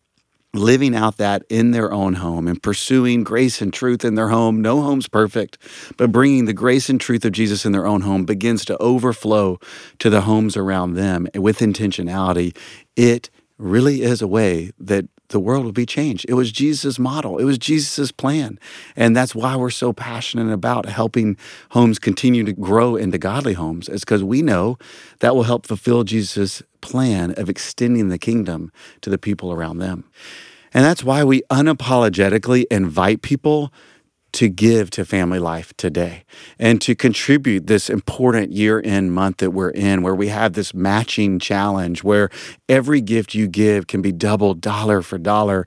living 0.56 0.96
out 0.96 1.18
that 1.18 1.44
in 1.50 1.72
their 1.72 1.92
own 1.92 2.16
home 2.16 2.48
and 2.48 2.62
pursuing 2.62 3.24
grace 3.24 3.62
and 3.62 3.74
truth 3.74 4.04
in 4.06 4.16
their 4.16 4.30
home. 4.30 4.62
No 4.62 4.82
home's 4.82 5.08
perfect, 5.08 5.58
but 5.98 6.12
bringing 6.12 6.46
the 6.46 6.54
grace 6.54 6.90
and 6.90 7.00
truth 7.00 7.26
of 7.26 7.34
Jesus 7.34 7.66
in 7.66 7.72
their 7.72 7.86
own 7.86 8.02
home 8.02 8.26
begins 8.26 8.66
to 8.66 8.78
overflow 8.78 9.60
to 10.00 10.10
the 10.10 10.22
homes 10.22 10.58
around 10.58 10.94
them 10.94 11.28
with 11.36 11.60
intentionality. 11.60 12.56
It 12.96 13.30
really 13.58 14.02
is 14.02 14.22
a 14.22 14.28
way 14.28 14.72
that 14.80 15.06
the 15.30 15.40
world 15.40 15.66
will 15.66 15.72
be 15.72 15.86
changed. 15.86 16.26
It 16.30 16.34
was 16.34 16.52
Jesus' 16.52 17.00
model. 17.00 17.38
It 17.38 17.44
was 17.44 17.58
Jesus' 17.58 18.12
plan. 18.12 18.60
And 18.96 19.16
that's 19.16 19.34
why 19.34 19.56
we're 19.56 19.70
so 19.70 19.94
passionate 19.94 20.52
about 20.52 20.86
helping 20.86 21.38
homes 21.72 22.00
continue 22.00 22.44
to 22.44 22.54
grow 22.54 22.96
into 22.96 23.18
godly 23.18 23.54
homes. 23.54 23.90
is 23.90 24.02
because 24.02 24.24
we 24.24 24.42
know 24.42 24.78
that 25.20 25.36
will 25.36 25.44
help 25.44 25.66
fulfill 25.66 26.04
Jesus' 26.04 26.62
plan 26.82 27.34
of 27.38 27.50
extending 27.50 28.10
the 28.10 28.20
kingdom 28.20 28.72
to 29.02 29.10
the 29.10 29.18
people 29.18 29.52
around 29.52 29.80
them. 29.80 30.06
And 30.74 30.84
that's 30.84 31.04
why 31.04 31.24
we 31.24 31.42
unapologetically 31.50 32.66
invite 32.70 33.22
people 33.22 33.72
to 34.36 34.50
give 34.50 34.90
to 34.92 35.06
family 35.06 35.40
life 35.40 35.74
today 35.78 36.24
and 36.60 36.82
to 36.82 36.96
contribute 36.96 37.68
this 37.68 37.90
important 37.90 38.52
year 38.52 38.82
end 38.84 39.14
month 39.14 39.38
that 39.38 39.52
we're 39.52 39.72
in, 39.72 40.02
where 40.04 40.16
we 40.16 40.28
have 40.28 40.54
this 40.54 40.74
matching 40.74 41.40
challenge 41.40 42.04
where 42.04 42.30
every 42.70 43.02
gift 43.02 43.34
you 43.34 43.48
give 43.48 43.88
can 43.88 44.02
be 44.02 44.12
doubled 44.12 44.62
dollar 44.62 45.02
for 45.02 45.18
dollar. 45.18 45.66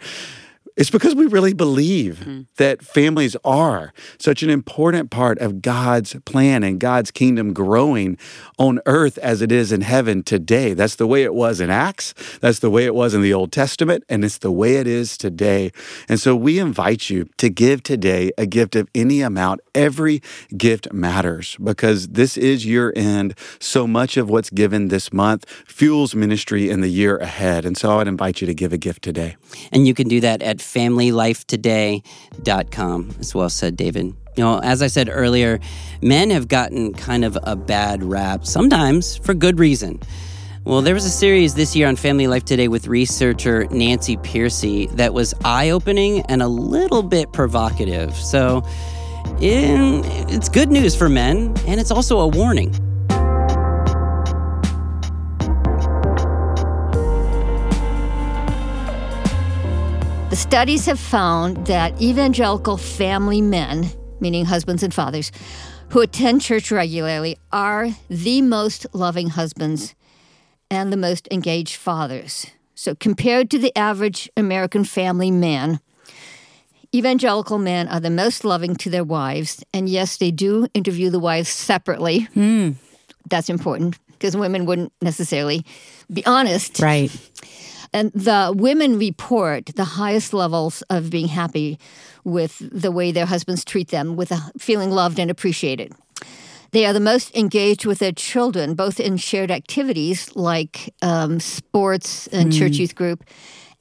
It's 0.79 0.91
because 0.91 1.17
we 1.17 1.27
really 1.27 1.55
believe 1.55 2.21
mm-hmm. 2.21 2.43
that 2.57 2.83
families 2.83 3.37
are 3.45 3.93
such 4.17 4.45
an 4.45 4.49
important 4.49 5.11
part 5.11 5.41
of 5.41 5.61
God's 5.61 6.15
plan 6.25 6.63
and 6.63 6.79
God's 6.79 7.11
kingdom 7.11 7.53
growing 7.53 8.17
on 8.59 8.79
earth 8.87 9.19
as 9.19 9.43
it 9.43 9.51
is 9.51 9.73
in 9.73 9.81
heaven 9.81 10.23
today. 10.23 10.75
That's 10.75 10.95
the 10.95 11.09
way 11.09 11.25
it 11.25 11.35
was 11.35 11.61
in 11.61 11.69
Acts. 11.69 12.15
That's 12.41 12.61
the 12.61 12.71
way 12.71 12.85
it 12.85 12.95
was 12.95 13.13
in 13.13 13.23
the 13.23 13.35
Old 13.35 13.51
Testament. 13.51 14.05
And 14.09 14.25
it's 14.25 14.39
the 14.39 14.53
way 14.53 14.77
it 14.77 14.87
is 14.87 15.19
today. 15.19 15.73
And 16.09 16.21
so 16.21 16.37
we 16.37 16.61
invite 16.61 17.11
you 17.11 17.29
to 17.39 17.51
give 17.51 17.83
today 17.83 18.31
a 18.39 18.47
gift 18.47 18.77
of 18.77 18.89
any 18.95 19.21
amount. 19.21 19.63
Every 19.75 20.23
gift 20.57 20.93
matters 20.93 21.57
because 21.57 22.07
this 22.09 22.37
is 22.37 22.65
your 22.65 22.93
end. 22.95 23.37
So 23.59 23.89
much 23.89 24.17
of 24.17 24.31
what's 24.31 24.51
given 24.51 24.89
this 24.89 25.13
month 25.13 25.45
fuels 25.67 26.15
ministry 26.15 26.71
in 26.71 26.83
the 26.83 26.89
year 26.89 27.17
ahead. 27.17 27.65
And 27.65 27.77
so 27.77 27.91
I 27.91 27.97
would 27.97 28.07
invite 28.07 28.41
you 28.41 28.47
to 28.47 28.55
give 28.55 28.73
a 28.73 28.79
gift 28.79 29.03
today. 29.03 29.37
And 29.73 29.85
you 29.89 29.93
can 29.93 30.07
do 30.07 30.21
that 30.21 30.41
at 30.41 30.68
familylifetoday.com 30.69 33.15
as 33.19 33.35
well, 33.35 33.49
said 33.49 33.77
David. 33.77 34.15
You 34.37 34.45
know, 34.45 34.61
as 34.61 34.83
I 34.83 34.87
said 34.87 35.09
earlier, 35.11 35.59
men 36.01 36.31
have 36.31 36.49
gotten 36.49 36.95
kind 36.95 37.25
of 37.25 37.37
a 37.43 37.57
bad 37.57 38.05
rap, 38.05 38.47
sometimes 38.47 39.17
for 39.17 39.35
good 39.35 39.59
reason. 39.59 40.01
Well, 40.65 40.83
there 40.83 40.95
was 40.95 41.05
a 41.05 41.11
series 41.11 41.55
this 41.55 41.75
year 41.75 41.89
on 41.89 41.97
Family 41.97 42.27
Life 42.27 42.45
Today 42.45 42.69
with 42.69 42.87
researcher 42.87 43.67
Nancy 43.71 44.17
Pearcey 44.19 44.91
that 44.97 45.15
was 45.15 45.35
eye 45.45 45.71
opening 45.71 46.21
and 46.27 46.43
a 46.43 46.49
little 46.49 47.03
bit 47.03 47.33
provocative. 47.33 48.15
So, 48.15 48.63
it's 49.41 50.49
good 50.49 50.71
news 50.71 50.95
for 50.95 51.09
men, 51.09 51.55
and 51.67 51.81
it's 51.81 51.91
also 51.91 52.21
a 52.21 52.29
warning. 52.29 52.73
Studies 60.49 60.87
have 60.87 60.99
found 60.99 61.67
that 61.67 62.01
evangelical 62.01 62.79
family 62.79 63.43
men, 63.43 63.87
meaning 64.19 64.47
husbands 64.47 64.83
and 64.83 64.95
fathers, 64.95 65.31
who 65.91 66.01
attend 66.01 66.41
church 66.41 66.73
regularly 66.73 67.37
are 67.53 67.91
the 68.09 68.41
most 68.41 68.87
loving 68.95 69.29
husbands 69.29 69.95
and 70.71 70.91
the 70.91 70.97
most 70.97 71.29
engaged 71.31 71.77
fathers. 71.77 72.47
So, 72.75 72.95
compared 72.95 73.51
to 73.51 73.59
the 73.59 73.77
average 73.77 74.31
American 74.39 74.85
family 74.85 75.31
man, 75.31 75.81
evangelical 76.95 77.59
men 77.59 77.87
are 77.87 78.01
the 78.01 78.09
most 78.09 78.43
loving 78.43 78.75
to 78.77 78.89
their 78.89 79.05
wives. 79.05 79.63
And 79.75 79.87
yes, 79.87 80.17
they 80.17 80.31
do 80.31 80.67
interview 80.73 81.11
the 81.11 81.21
wives 81.21 81.51
separately. 81.51 82.21
Hmm. 82.33 82.71
That's 83.29 83.51
important 83.51 83.99
because 84.13 84.35
women 84.35 84.65
wouldn't 84.65 84.95
necessarily 85.03 85.67
be 86.11 86.25
honest. 86.25 86.81
Right. 86.81 87.11
And 87.93 88.13
the 88.13 88.53
women 88.55 88.99
report 88.99 89.67
the 89.77 89.85
highest 89.85 90.33
levels 90.33 90.83
of 90.91 91.11
being 91.11 91.29
happy 91.29 91.79
with 92.25 92.59
the 92.59 92.91
way 92.91 93.13
their 93.13 93.27
husbands 93.27 93.65
treat 93.65 93.89
them, 93.89 94.17
with 94.17 94.31
a 94.31 94.53
feeling 94.59 94.91
loved 94.91 95.19
and 95.19 95.31
appreciated. 95.31 95.93
They 96.73 96.85
are 96.85 96.93
the 96.93 97.01
most 97.01 97.35
engaged 97.35 97.87
with 97.87 97.99
their 97.99 98.13
children, 98.13 98.75
both 98.75 99.01
in 99.01 99.17
shared 99.17 99.51
activities 99.51 100.37
like 100.37 100.93
um, 101.01 101.41
sports 101.41 102.27
and 102.27 102.53
church 102.53 102.77
youth 102.77 102.95
group, 102.95 103.25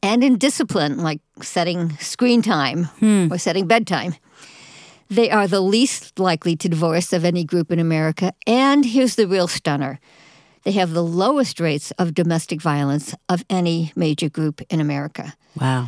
and 0.01 0.23
in 0.23 0.37
discipline 0.37 0.99
like 0.99 1.19
setting 1.41 1.97
screen 1.97 2.41
time 2.41 2.87
or 3.31 3.37
setting 3.37 3.67
bedtime. 3.67 4.15
They 5.09 5.29
are 5.31 5.47
the 5.47 5.61
least 5.61 6.19
likely 6.19 6.55
to 6.57 6.69
divorce 6.69 7.13
of 7.13 7.23
any 7.25 7.43
group 7.43 7.71
in 7.71 7.79
America. 7.79 8.33
And 8.45 8.85
here's 8.85 9.15
the 9.15 9.27
real 9.27 9.47
stunner 9.47 9.99
they 10.67 10.73
have 10.73 10.91
the 10.91 11.01
lowest 11.01 11.61
rates 11.61 11.91
of 11.91 12.13
domestic 12.13 12.61
violence 12.61 13.15
of 13.29 13.45
any 13.49 13.93
major 13.95 14.27
group 14.27 14.61
in 14.69 14.81
America. 14.81 15.33
Wow. 15.55 15.87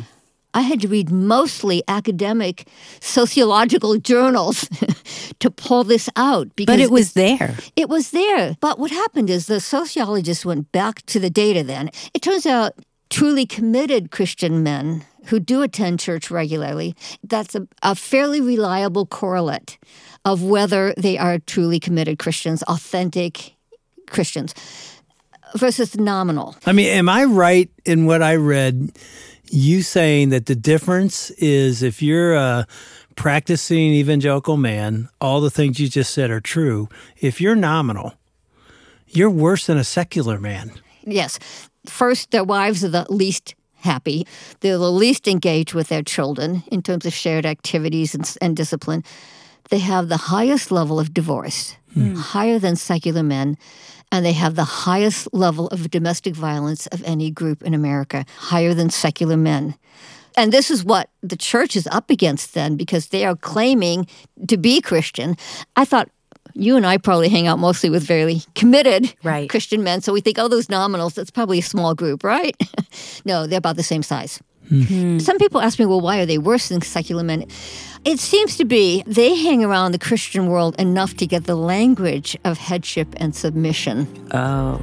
I 0.54 0.62
had 0.62 0.80
to 0.80 0.88
read 0.88 1.10
mostly 1.10 1.82
academic 1.86 2.66
sociological 2.98 3.98
journals 3.98 4.66
to 5.40 5.50
pull 5.50 5.84
this 5.84 6.08
out 6.16 6.56
because 6.56 6.72
But 6.74 6.80
it 6.80 6.90
was 6.90 7.12
there. 7.12 7.56
it 7.76 7.90
was 7.90 8.10
there. 8.10 8.56
But 8.58 8.78
what 8.78 8.90
happened 8.90 9.28
is 9.28 9.48
the 9.48 9.60
sociologists 9.60 10.46
went 10.46 10.72
back 10.72 11.04
to 11.12 11.20
the 11.20 11.28
data 11.28 11.62
then. 11.62 11.90
It 12.14 12.22
turns 12.22 12.46
out 12.46 12.72
truly 13.10 13.44
committed 13.44 14.10
Christian 14.10 14.62
men 14.62 15.04
who 15.26 15.40
do 15.40 15.60
attend 15.60 16.00
church 16.00 16.30
regularly, 16.30 16.96
that's 17.22 17.54
a, 17.54 17.68
a 17.82 17.94
fairly 17.94 18.40
reliable 18.40 19.04
correlate 19.04 19.76
of 20.24 20.42
whether 20.42 20.94
they 20.96 21.18
are 21.18 21.38
truly 21.38 21.78
committed 21.78 22.18
Christians, 22.18 22.62
authentic 22.62 23.56
Christians, 24.10 24.54
versus 25.56 25.96
nominal. 25.96 26.56
I 26.66 26.72
mean, 26.72 26.88
am 26.88 27.08
I 27.08 27.24
right 27.24 27.70
in 27.84 28.06
what 28.06 28.22
I 28.22 28.36
read? 28.36 28.92
You 29.50 29.82
saying 29.82 30.28
that 30.30 30.46
the 30.46 30.54
difference 30.54 31.30
is 31.32 31.82
if 31.82 32.02
you're 32.02 32.34
a 32.34 32.66
practicing 33.16 33.92
evangelical 33.92 34.56
man, 34.56 35.08
all 35.20 35.40
the 35.40 35.50
things 35.50 35.80
you 35.80 35.88
just 35.88 36.14
said 36.14 36.30
are 36.30 36.40
true. 36.40 36.88
If 37.20 37.40
you're 37.40 37.56
nominal, 37.56 38.14
you're 39.08 39.30
worse 39.30 39.66
than 39.66 39.76
a 39.76 39.84
secular 39.84 40.38
man. 40.38 40.72
Yes. 41.04 41.38
First, 41.86 42.30
their 42.30 42.44
wives 42.44 42.84
are 42.84 42.88
the 42.88 43.06
least 43.08 43.54
happy. 43.76 44.26
They're 44.60 44.78
the 44.78 44.92
least 44.92 45.26
engaged 45.26 45.74
with 45.74 45.88
their 45.88 46.02
children 46.02 46.62
in 46.70 46.82
terms 46.82 47.06
of 47.06 47.12
shared 47.12 47.46
activities 47.46 48.14
and, 48.14 48.36
and 48.40 48.56
discipline. 48.56 49.02
They 49.70 49.78
have 49.78 50.08
the 50.08 50.16
highest 50.16 50.70
level 50.70 51.00
of 51.00 51.14
divorce, 51.14 51.76
hmm. 51.94 52.14
higher 52.14 52.58
than 52.58 52.76
secular 52.76 53.22
men, 53.22 53.56
and 54.12 54.24
they 54.24 54.32
have 54.32 54.54
the 54.54 54.64
highest 54.64 55.28
level 55.32 55.68
of 55.68 55.90
domestic 55.90 56.34
violence 56.34 56.86
of 56.88 57.02
any 57.04 57.30
group 57.30 57.62
in 57.62 57.74
America, 57.74 58.24
higher 58.36 58.74
than 58.74 58.90
secular 58.90 59.36
men. 59.36 59.74
And 60.36 60.52
this 60.52 60.70
is 60.70 60.84
what 60.84 61.10
the 61.22 61.36
church 61.36 61.76
is 61.76 61.86
up 61.88 62.10
against 62.10 62.54
then 62.54 62.76
because 62.76 63.08
they 63.08 63.24
are 63.24 63.36
claiming 63.36 64.06
to 64.48 64.56
be 64.56 64.80
Christian. 64.80 65.36
I 65.76 65.84
thought 65.84 66.08
you 66.54 66.76
and 66.76 66.86
I 66.86 66.98
probably 66.98 67.28
hang 67.28 67.46
out 67.46 67.58
mostly 67.58 67.90
with 67.90 68.02
very 68.02 68.42
committed 68.54 69.14
Right. 69.22 69.48
Christian 69.48 69.82
men. 69.84 70.00
So 70.00 70.12
we 70.12 70.20
think, 70.20 70.38
oh, 70.38 70.48
those 70.48 70.66
nominals, 70.68 71.14
that's 71.14 71.30
probably 71.30 71.58
a 71.58 71.62
small 71.62 71.94
group, 71.94 72.24
right? 72.24 72.56
no, 73.24 73.46
they're 73.46 73.58
about 73.58 73.76
the 73.76 73.82
same 73.82 74.02
size. 74.02 74.40
Hmm. 74.70 75.18
Some 75.18 75.36
people 75.38 75.60
ask 75.60 75.78
me, 75.78 75.86
well, 75.86 76.00
why 76.00 76.20
are 76.20 76.26
they 76.26 76.38
worse 76.38 76.68
than 76.68 76.80
secular 76.80 77.24
men? 77.24 77.46
It 78.04 78.18
seems 78.18 78.56
to 78.56 78.64
be 78.64 79.02
they 79.06 79.36
hang 79.36 79.62
around 79.64 79.92
the 79.92 79.98
Christian 79.98 80.46
world 80.46 80.74
enough 80.80 81.14
to 81.16 81.26
get 81.26 81.44
the 81.44 81.56
language 81.56 82.36
of 82.44 82.56
headship 82.56 83.08
and 83.16 83.34
submission. 83.34 84.08
Oh. 84.32 84.80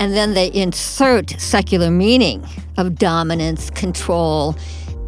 And 0.00 0.12
then 0.14 0.34
they 0.34 0.52
insert 0.52 1.38
secular 1.40 1.90
meaning 1.90 2.46
of 2.76 2.96
dominance, 2.96 3.70
control, 3.70 4.54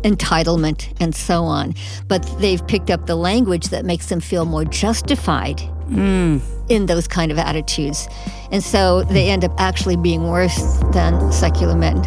entitlement, 0.03 0.95
and 1.01 1.15
so 1.15 1.43
on. 1.43 1.75
But 2.07 2.23
they've 2.39 2.65
picked 2.67 2.91
up 2.91 3.07
the 3.07 3.17
language 3.17 3.69
that 3.69 3.85
makes 3.85 4.07
them 4.07 4.21
feel 4.21 4.45
more 4.45 4.65
justified 4.65 5.61
hmm. 5.61 6.39
in 6.69 6.87
those 6.87 7.09
kind 7.09 7.33
of 7.33 7.39
attitudes. 7.39 8.09
And 8.53 8.63
so 8.63 9.03
they 9.05 9.29
end 9.29 9.45
up 9.45 9.53
actually 9.59 9.97
being 9.97 10.29
worse 10.29 10.79
than 10.93 11.33
secular 11.33 11.75
men. 11.75 12.07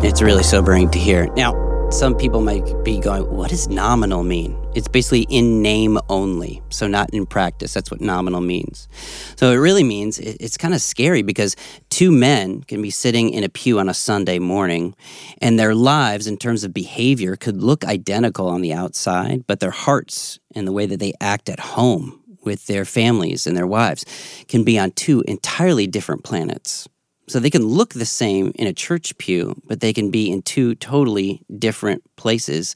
It's 0.00 0.22
really 0.22 0.44
sobering 0.44 0.90
to 0.90 0.98
hear. 0.98 1.26
Now, 1.34 1.90
some 1.90 2.14
people 2.14 2.40
might 2.40 2.62
be 2.84 3.00
going, 3.00 3.28
what 3.34 3.50
does 3.50 3.66
nominal 3.66 4.22
mean? 4.22 4.56
It's 4.76 4.86
basically 4.86 5.22
in 5.22 5.60
name 5.60 5.98
only, 6.08 6.62
so 6.70 6.86
not 6.86 7.12
in 7.12 7.26
practice. 7.26 7.74
That's 7.74 7.90
what 7.90 8.00
nominal 8.00 8.40
means. 8.40 8.88
So 9.34 9.50
it 9.50 9.56
really 9.56 9.82
means 9.82 10.20
it's 10.20 10.56
kind 10.56 10.72
of 10.72 10.80
scary 10.80 11.22
because 11.22 11.56
two 11.90 12.12
men 12.12 12.62
can 12.62 12.80
be 12.80 12.90
sitting 12.90 13.30
in 13.30 13.42
a 13.42 13.48
pew 13.48 13.80
on 13.80 13.88
a 13.88 13.94
Sunday 13.94 14.38
morning, 14.38 14.94
and 15.42 15.58
their 15.58 15.74
lives, 15.74 16.28
in 16.28 16.36
terms 16.36 16.62
of 16.62 16.72
behavior, 16.72 17.34
could 17.34 17.60
look 17.60 17.84
identical 17.84 18.48
on 18.48 18.60
the 18.60 18.72
outside, 18.72 19.48
but 19.48 19.58
their 19.58 19.72
hearts 19.72 20.38
and 20.54 20.64
the 20.64 20.72
way 20.72 20.86
that 20.86 21.00
they 21.00 21.12
act 21.20 21.48
at 21.48 21.58
home 21.58 22.22
with 22.44 22.66
their 22.68 22.84
families 22.84 23.48
and 23.48 23.56
their 23.56 23.66
wives 23.66 24.04
can 24.46 24.62
be 24.62 24.78
on 24.78 24.92
two 24.92 25.24
entirely 25.26 25.88
different 25.88 26.22
planets. 26.22 26.88
So 27.28 27.38
they 27.38 27.50
can 27.50 27.64
look 27.64 27.94
the 27.94 28.06
same 28.06 28.52
in 28.54 28.66
a 28.66 28.72
church 28.72 29.16
pew, 29.18 29.54
but 29.66 29.80
they 29.80 29.92
can 29.92 30.10
be 30.10 30.30
in 30.30 30.42
two 30.42 30.74
totally 30.74 31.42
different 31.58 32.02
places 32.16 32.74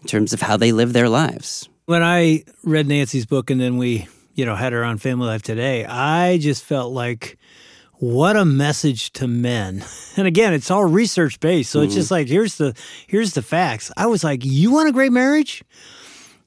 in 0.00 0.08
terms 0.08 0.32
of 0.32 0.42
how 0.42 0.56
they 0.56 0.72
live 0.72 0.92
their 0.92 1.08
lives. 1.08 1.68
When 1.86 2.02
I 2.02 2.44
read 2.64 2.86
Nancy's 2.86 3.26
book 3.26 3.50
and 3.50 3.60
then 3.60 3.76
we, 3.76 4.08
you 4.34 4.44
know, 4.44 4.56
had 4.56 4.72
her 4.72 4.84
on 4.84 4.98
Family 4.98 5.26
Life 5.26 5.42
today, 5.42 5.84
I 5.84 6.38
just 6.38 6.64
felt 6.64 6.92
like 6.92 7.38
what 8.02 8.36
a 8.36 8.44
message 8.44 9.12
to 9.12 9.28
men. 9.28 9.84
And 10.14 10.26
again, 10.26 10.52
it's 10.52 10.70
all 10.70 10.84
research 10.84 11.40
based. 11.40 11.70
So 11.70 11.80
it's 11.80 11.92
mm-hmm. 11.92 12.00
just 12.00 12.10
like 12.10 12.28
here's 12.28 12.58
the 12.58 12.76
here's 13.06 13.32
the 13.32 13.40
facts. 13.40 13.90
I 13.96 14.04
was 14.08 14.22
like, 14.22 14.44
you 14.44 14.70
want 14.70 14.90
a 14.90 14.92
great 14.92 15.10
marriage? 15.10 15.64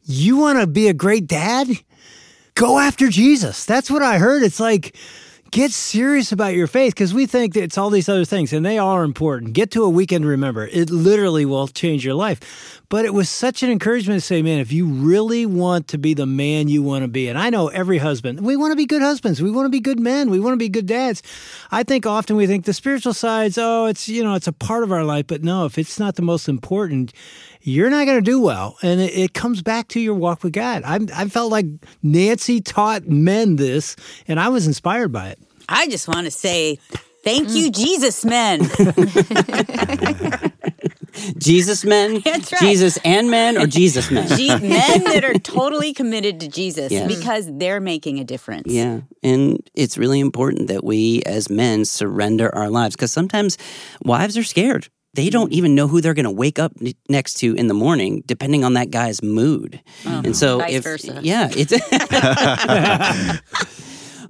You 0.04 0.38
want 0.38 0.60
to 0.60 0.68
be 0.68 0.88
a 0.88 0.94
great 0.94 1.26
dad? 1.26 1.68
Go 2.54 2.78
after 2.78 3.10
Jesus. 3.10 3.66
That's 3.66 3.90
what 3.90 4.04
I 4.04 4.20
heard. 4.20 4.44
It's 4.44 4.60
like 4.60 4.96
get 5.52 5.72
serious 5.72 6.32
about 6.32 6.54
your 6.54 6.68
faith 6.68 6.94
because 6.94 7.14
we 7.14 7.26
think 7.26 7.54
that 7.54 7.64
it's 7.64 7.78
all 7.78 7.90
these 7.90 8.10
other 8.10 8.26
things 8.26 8.52
and 8.52 8.66
they 8.66 8.78
are 8.78 9.04
important. 9.04 9.54
Get 9.54 9.72
to 9.72 9.84
a 9.84 9.90
weekend 9.90 10.26
remember. 10.26 10.68
It 10.68 10.90
literally 10.90 11.46
will 11.46 11.68
change 11.68 12.04
your 12.04 12.14
life. 12.16 12.82
But 12.90 13.06
it 13.06 13.14
was 13.14 13.30
such 13.30 13.64
an 13.64 13.70
encouragement 13.70 14.22
to 14.22 14.26
say, 14.26 14.42
man, 14.42 14.60
if 14.60 14.72
you 14.72 14.86
really 14.86 15.46
want 15.46 15.88
to 15.90 15.98
be 15.98 16.14
the 16.14 16.26
man 16.26 16.68
you 16.68 16.84
want 16.84 17.04
to 17.04 17.08
be, 17.08 17.28
and 17.28 17.38
I 17.38 17.50
know 17.50 17.68
every 17.70 17.98
husband, 17.98 18.42
we 18.42 18.56
want 18.56 18.72
to 18.72 18.76
be 18.76 18.86
good 18.86 19.02
husbands, 19.02 19.42
we 19.42 19.50
want 19.50 19.66
to 19.66 19.70
be 19.70 19.80
good 19.80 20.00
men, 20.00 20.30
we 20.30 20.40
want 20.40 20.54
to 20.54 20.58
be 20.58 20.70
good 20.70 20.86
dads. 20.86 21.24
I 21.72 21.84
think 21.84 22.06
often 22.06 22.36
we 22.36 22.48
think 22.48 22.66
the 22.66 22.74
spiritual 22.74 23.14
sides, 23.14 23.58
oh, 23.58 23.86
it's 23.86 24.08
you 24.08 24.24
know, 24.24 24.36
it's 24.36 24.48
a 24.48 24.54
part 24.54 24.84
of 24.84 24.92
our 24.92 25.04
life, 25.04 25.26
but 25.28 25.44
no, 25.44 25.66
if 25.66 25.78
it's 25.78 26.00
not 26.00 26.16
the 26.16 26.22
most 26.22 26.48
important, 26.48 27.12
you're 27.62 27.90
not 27.90 28.06
going 28.06 28.18
to 28.18 28.22
do 28.22 28.40
well. 28.40 28.78
And 28.84 29.02
it, 29.02 29.14
it, 29.18 29.34
comes 29.34 29.62
back 29.64 29.88
to 29.90 30.00
your 30.00 30.14
walk 30.14 30.44
with 30.44 30.54
God. 30.54 30.84
I, 30.86 31.00
I 31.14 31.28
felt 31.28 31.52
like 31.52 31.66
Nancy 32.04 32.62
taught 32.62 33.08
men 33.08 33.56
this, 33.56 33.96
and 34.28 34.40
I 34.40 34.50
was 34.50 34.68
inspired 34.68 35.12
by 35.12 35.30
it. 35.30 35.40
I 35.70 35.88
just 35.88 36.08
want 36.08 36.26
to 36.26 36.32
say 36.32 36.80
thank 37.24 37.50
you, 37.50 37.72
mm. 37.72 37.76
Jesus 37.76 38.26
men. 38.26 38.62
Jesus 41.38 41.86
men? 41.86 42.20
That's 42.26 42.52
right. 42.52 42.62
Jesus 42.62 42.98
and 43.04 43.32
men 43.32 43.58
or 43.58 43.68
Jesus 43.68 44.12
men? 44.12 44.28
G- 44.38 44.48
men 44.62 45.04
that 45.06 45.24
are 45.24 45.34
totally 45.34 45.94
committed 45.94 46.40
to 46.42 46.48
Jesus 46.48 46.92
yes. 46.92 47.08
because 47.08 47.50
they're 47.58 47.80
making 47.80 48.20
a 48.20 48.24
difference. 48.24 48.72
Yeah. 48.72 49.02
And 49.24 49.60
it's 49.74 49.98
really 49.98 50.20
important 50.20 50.68
that 50.68 50.84
we 50.84 51.22
as 51.26 51.50
men 51.50 51.86
surrender 51.86 52.54
our 52.54 52.70
lives 52.70 52.96
because 52.96 53.12
sometimes 53.12 53.58
wives 54.04 54.38
are 54.38 54.44
scared 54.44 54.90
they 55.14 55.30
don't 55.30 55.54
even 55.54 55.76
know 55.76 55.88
who 55.88 56.02
they're 56.02 56.14
going 56.14 56.26
to 56.26 56.32
wake 56.32 56.60
up 56.60 56.74
n- 56.82 56.92
next 57.08 57.36
to 57.36 57.56
in 57.56 57.68
the 57.68 57.74
morning, 57.74 58.22
depending 58.26 58.66
on 58.66 58.74
that 58.74 58.92
guy's 58.92 59.24
mood. 59.24 59.82
Oh, 60.06 60.10
and 60.10 60.28
uh-huh. 60.28 60.34
so, 60.34 60.58
vice 60.58 60.74
if 60.74 60.84
versa. 60.84 61.22
yeah, 61.24 61.50
it's. 61.56 61.72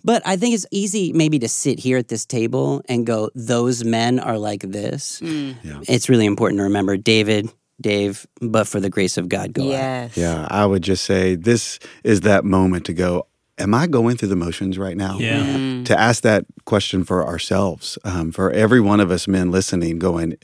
But 0.05 0.21
I 0.24 0.38
think 0.38 0.53
it's 0.53 0.67
easy 0.69 1.12
maybe 1.13 1.39
to 1.39 1.50
sit 1.50 1.79
here 1.79 1.97
at 1.97 2.09
this 2.09 2.27
table 2.27 2.83
and 2.88 3.07
go, 3.07 3.31
those 3.33 3.83
men 3.83 4.19
are 4.19 4.38
like 4.38 4.62
this. 4.62 5.19
Mm. 5.19 5.55
Yeah. 5.63 5.79
It's 5.88 6.09
really 6.09 6.27
important 6.27 6.59
to 6.59 6.63
remember 6.63 6.95
David, 6.95 7.50
Dave, 7.81 8.27
but 8.39 8.67
for 8.67 8.79
the 8.79 8.91
grace 8.91 9.17
of 9.17 9.29
God, 9.29 9.51
go 9.51 9.63
yes. 9.63 10.12
out. 10.12 10.21
Yeah, 10.21 10.47
I 10.51 10.67
would 10.67 10.83
just 10.83 11.05
say 11.05 11.33
this 11.33 11.79
is 12.03 12.21
that 12.21 12.45
moment 12.45 12.85
to 12.85 12.93
go, 12.93 13.25
am 13.57 13.74
I 13.74 13.88
going 13.88 14.15
through 14.15 14.29
the 14.29 14.35
motions 14.35 14.77
right 14.77 14.95
now? 14.95 15.17
Yeah. 15.17 15.43
Mm. 15.43 15.85
To 15.85 16.00
ask 16.00 16.21
that 16.21 16.45
question 16.65 17.03
for 17.03 17.25
ourselves, 17.25 17.97
um, 18.03 18.31
for 18.31 18.51
every 18.51 18.81
one 18.81 19.00
of 19.00 19.09
us 19.09 19.27
men 19.27 19.50
listening, 19.50 19.97
going, 19.97 20.38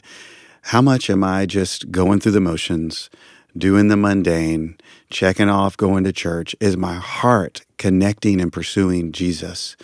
how 0.63 0.81
much 0.81 1.07
am 1.07 1.23
I 1.23 1.45
just 1.45 1.91
going 1.91 2.19
through 2.19 2.31
the 2.31 2.41
motions, 2.41 3.11
doing 3.55 3.89
the 3.89 3.97
mundane, 3.97 4.77
checking 5.11 5.49
off 5.49 5.77
going 5.77 6.03
to 6.05 6.11
church? 6.11 6.55
Is 6.59 6.77
my 6.77 6.95
heart 6.95 7.61
connecting 7.81 8.39
and 8.39 8.53
pursuing 8.53 9.11
Jesus? 9.11 9.75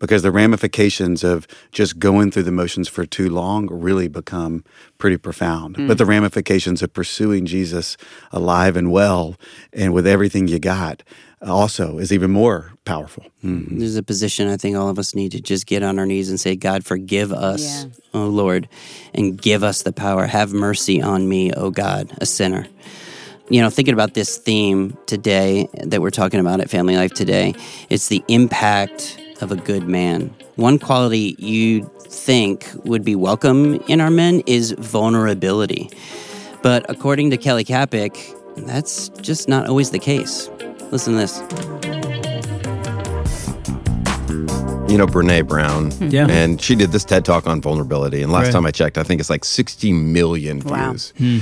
Because 0.00 0.22
the 0.22 0.32
ramifications 0.32 1.22
of 1.22 1.46
just 1.70 2.00
going 2.00 2.32
through 2.32 2.42
the 2.42 2.50
motions 2.50 2.88
for 2.88 3.06
too 3.06 3.30
long 3.30 3.68
really 3.70 4.08
become 4.08 4.64
pretty 4.98 5.16
profound. 5.16 5.76
Mm. 5.76 5.86
But 5.86 5.98
the 5.98 6.04
ramifications 6.04 6.82
of 6.82 6.92
pursuing 6.92 7.46
Jesus 7.46 7.96
alive 8.32 8.76
and 8.76 8.90
well 8.90 9.36
and 9.72 9.94
with 9.94 10.04
everything 10.04 10.48
you 10.48 10.58
got 10.58 11.04
also 11.40 11.98
is 11.98 12.12
even 12.12 12.32
more 12.32 12.72
powerful. 12.84 13.24
Mm-hmm. 13.44 13.78
There's 13.78 13.94
a 13.94 14.02
position 14.02 14.48
I 14.48 14.56
think 14.56 14.76
all 14.76 14.88
of 14.88 14.98
us 14.98 15.14
need 15.14 15.30
to 15.32 15.40
just 15.40 15.66
get 15.66 15.84
on 15.84 16.00
our 16.00 16.06
knees 16.06 16.30
and 16.30 16.40
say, 16.40 16.56
God, 16.56 16.84
forgive 16.84 17.32
us, 17.32 17.84
yeah. 17.84 17.90
oh 18.14 18.26
Lord, 18.26 18.68
and 19.14 19.40
give 19.40 19.62
us 19.62 19.82
the 19.82 19.92
power. 19.92 20.26
Have 20.26 20.52
mercy 20.52 21.00
on 21.00 21.28
me, 21.28 21.52
oh 21.52 21.70
God, 21.70 22.10
a 22.18 22.26
sinner 22.26 22.66
you 23.50 23.60
know, 23.60 23.68
thinking 23.68 23.92
about 23.92 24.14
this 24.14 24.38
theme 24.38 24.96
today 25.06 25.68
that 25.84 26.00
we're 26.00 26.10
talking 26.10 26.40
about 26.40 26.60
at 26.60 26.70
Family 26.70 26.96
Life 26.96 27.12
today, 27.12 27.54
it's 27.90 28.08
the 28.08 28.24
impact 28.28 29.20
of 29.42 29.52
a 29.52 29.56
good 29.56 29.86
man. 29.86 30.34
One 30.56 30.78
quality 30.78 31.36
you 31.38 31.82
think 32.00 32.70
would 32.84 33.04
be 33.04 33.14
welcome 33.14 33.74
in 33.86 34.00
our 34.00 34.10
men 34.10 34.42
is 34.46 34.72
vulnerability. 34.72 35.90
But 36.62 36.88
according 36.88 37.30
to 37.30 37.36
Kelly 37.36 37.64
Kapic, 37.64 38.16
that's 38.56 39.10
just 39.20 39.46
not 39.46 39.68
always 39.68 39.90
the 39.90 39.98
case. 39.98 40.48
Listen 40.90 41.12
to 41.14 41.18
this. 41.18 41.38
You 44.90 44.98
know, 44.98 45.06
Brene 45.06 45.46
Brown. 45.46 45.92
Yeah. 46.10 46.28
And 46.30 46.62
she 46.62 46.74
did 46.74 46.92
this 46.92 47.04
TED 47.04 47.24
talk 47.24 47.46
on 47.46 47.60
vulnerability. 47.60 48.22
And 48.22 48.32
last 48.32 48.46
right. 48.46 48.52
time 48.52 48.64
I 48.64 48.70
checked, 48.70 48.96
I 48.96 49.02
think 49.02 49.20
it's 49.20 49.30
like 49.30 49.44
60 49.44 49.92
million 49.92 50.62
views. 50.62 51.12
Wow. 51.18 51.26
Hmm. 51.26 51.38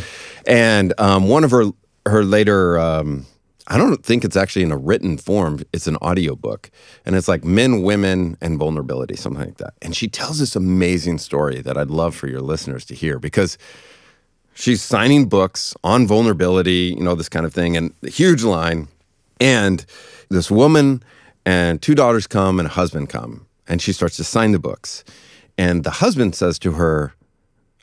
And 0.46 0.94
um, 0.98 1.28
one 1.28 1.44
of 1.44 1.50
her 1.52 1.66
her 2.06 2.24
later 2.24 2.78
um, 2.78 3.26
I 3.68 3.78
don't 3.78 4.04
think 4.04 4.24
it's 4.24 4.36
actually 4.36 4.62
in 4.62 4.72
a 4.72 4.76
written 4.76 5.16
form. 5.16 5.62
It's 5.72 5.86
an 5.86 5.96
audiobook. 5.96 6.70
And 7.06 7.14
it's 7.14 7.28
like 7.28 7.44
men, 7.44 7.82
women, 7.82 8.36
and 8.40 8.58
vulnerability, 8.58 9.14
something 9.14 9.44
like 9.46 9.58
that. 9.58 9.74
And 9.80 9.94
she 9.94 10.08
tells 10.08 10.38
this 10.38 10.56
amazing 10.56 11.18
story 11.18 11.60
that 11.62 11.78
I'd 11.78 11.90
love 11.90 12.14
for 12.14 12.26
your 12.26 12.40
listeners 12.40 12.84
to 12.86 12.94
hear 12.94 13.18
because 13.18 13.56
she's 14.52 14.82
signing 14.82 15.28
books 15.28 15.74
on 15.84 16.06
vulnerability, 16.06 16.94
you 16.96 17.04
know, 17.04 17.14
this 17.14 17.28
kind 17.28 17.46
of 17.46 17.54
thing, 17.54 17.76
and 17.76 17.94
a 18.02 18.10
huge 18.10 18.42
line. 18.42 18.88
And 19.40 19.86
this 20.28 20.50
woman 20.50 21.02
and 21.46 21.80
two 21.80 21.94
daughters 21.94 22.26
come 22.26 22.58
and 22.58 22.66
a 22.66 22.72
husband 22.72 23.10
come. 23.10 23.46
And 23.68 23.80
she 23.80 23.92
starts 23.92 24.16
to 24.16 24.24
sign 24.24 24.50
the 24.50 24.58
books. 24.58 25.04
And 25.56 25.84
the 25.84 25.90
husband 25.90 26.34
says 26.34 26.58
to 26.60 26.72
her, 26.72 27.14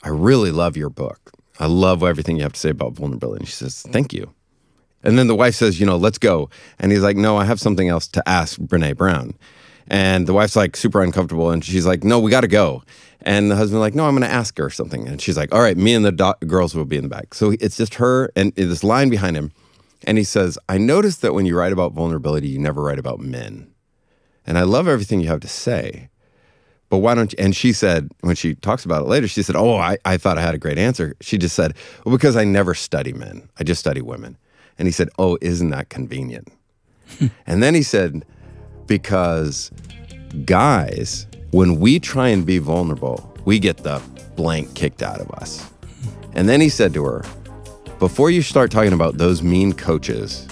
I 0.03 0.09
really 0.09 0.51
love 0.51 0.75
your 0.75 0.89
book. 0.89 1.31
I 1.59 1.67
love 1.67 2.03
everything 2.03 2.37
you 2.37 2.43
have 2.43 2.53
to 2.53 2.59
say 2.59 2.69
about 2.69 2.93
vulnerability. 2.93 3.41
And 3.41 3.47
she 3.47 3.53
says, 3.53 3.81
Thank 3.91 4.13
you. 4.13 4.33
And 5.03 5.17
then 5.17 5.27
the 5.27 5.35
wife 5.35 5.55
says, 5.55 5.79
You 5.79 5.85
know, 5.85 5.97
let's 5.97 6.17
go. 6.17 6.49
And 6.79 6.91
he's 6.91 7.01
like, 7.01 7.17
No, 7.17 7.37
I 7.37 7.45
have 7.45 7.59
something 7.59 7.89
else 7.89 8.07
to 8.09 8.27
ask 8.27 8.59
Brene 8.59 8.95
Brown. 8.97 9.35
And 9.87 10.27
the 10.27 10.33
wife's 10.33 10.55
like 10.55 10.77
super 10.77 11.01
uncomfortable. 11.01 11.51
And 11.51 11.63
she's 11.63 11.85
like, 11.85 12.03
No, 12.03 12.19
we 12.19 12.31
got 12.31 12.41
to 12.41 12.47
go. 12.47 12.83
And 13.21 13.51
the 13.51 13.55
husband's 13.55 13.81
like, 13.81 13.95
No, 13.95 14.05
I'm 14.05 14.15
going 14.15 14.27
to 14.27 14.33
ask 14.33 14.57
her 14.57 14.69
something. 14.69 15.07
And 15.07 15.21
she's 15.21 15.37
like, 15.37 15.53
All 15.53 15.61
right, 15.61 15.77
me 15.77 15.93
and 15.93 16.05
the 16.05 16.11
do- 16.11 16.47
girls 16.47 16.75
will 16.75 16.85
be 16.85 16.97
in 16.97 17.03
the 17.03 17.09
back. 17.09 17.33
So 17.33 17.53
it's 17.59 17.77
just 17.77 17.95
her 17.95 18.31
and 18.35 18.53
this 18.55 18.83
line 18.83 19.09
behind 19.09 19.35
him. 19.35 19.51
And 20.05 20.17
he 20.17 20.23
says, 20.23 20.57
I 20.69 20.77
noticed 20.77 21.21
that 21.21 21.33
when 21.33 21.45
you 21.45 21.57
write 21.57 21.73
about 21.73 21.91
vulnerability, 21.91 22.47
you 22.47 22.59
never 22.59 22.81
write 22.81 22.99
about 22.99 23.19
men. 23.19 23.69
And 24.45 24.57
I 24.57 24.63
love 24.63 24.87
everything 24.87 25.19
you 25.19 25.27
have 25.27 25.41
to 25.41 25.47
say. 25.47 26.09
But 26.89 26.97
why 26.97 27.13
don't 27.15 27.31
you? 27.31 27.37
And 27.39 27.55
she 27.55 27.71
said, 27.71 28.09
when 28.21 28.35
she 28.35 28.55
talks 28.55 28.83
about 28.83 29.03
it 29.03 29.07
later, 29.07 29.27
she 29.27 29.43
said, 29.43 29.55
Oh, 29.55 29.77
I, 29.77 29.97
I 30.05 30.17
thought 30.17 30.37
I 30.37 30.41
had 30.41 30.55
a 30.55 30.57
great 30.57 30.77
answer. 30.77 31.15
She 31.21 31.37
just 31.37 31.55
said, 31.55 31.75
Well, 32.03 32.15
because 32.15 32.35
I 32.35 32.43
never 32.43 32.73
study 32.73 33.13
men, 33.13 33.47
I 33.59 33.63
just 33.63 33.79
study 33.79 34.01
women. 34.01 34.37
And 34.77 34.87
he 34.87 34.91
said, 34.91 35.09
Oh, 35.19 35.37
isn't 35.41 35.69
that 35.69 35.89
convenient? 35.89 36.51
and 37.47 37.61
then 37.61 37.75
he 37.75 37.83
said, 37.83 38.25
Because 38.87 39.71
guys, 40.45 41.27
when 41.51 41.79
we 41.79 41.99
try 41.99 42.29
and 42.29 42.45
be 42.45 42.57
vulnerable, 42.57 43.33
we 43.45 43.59
get 43.59 43.77
the 43.77 44.01
blank 44.35 44.73
kicked 44.73 45.03
out 45.03 45.21
of 45.21 45.29
us. 45.31 45.69
And 46.33 46.47
then 46.49 46.61
he 46.61 46.69
said 46.69 46.93
to 46.95 47.03
her, 47.05 47.23
Before 47.99 48.31
you 48.31 48.41
start 48.41 48.71
talking 48.71 48.93
about 48.93 49.17
those 49.17 49.43
mean 49.43 49.73
coaches 49.73 50.47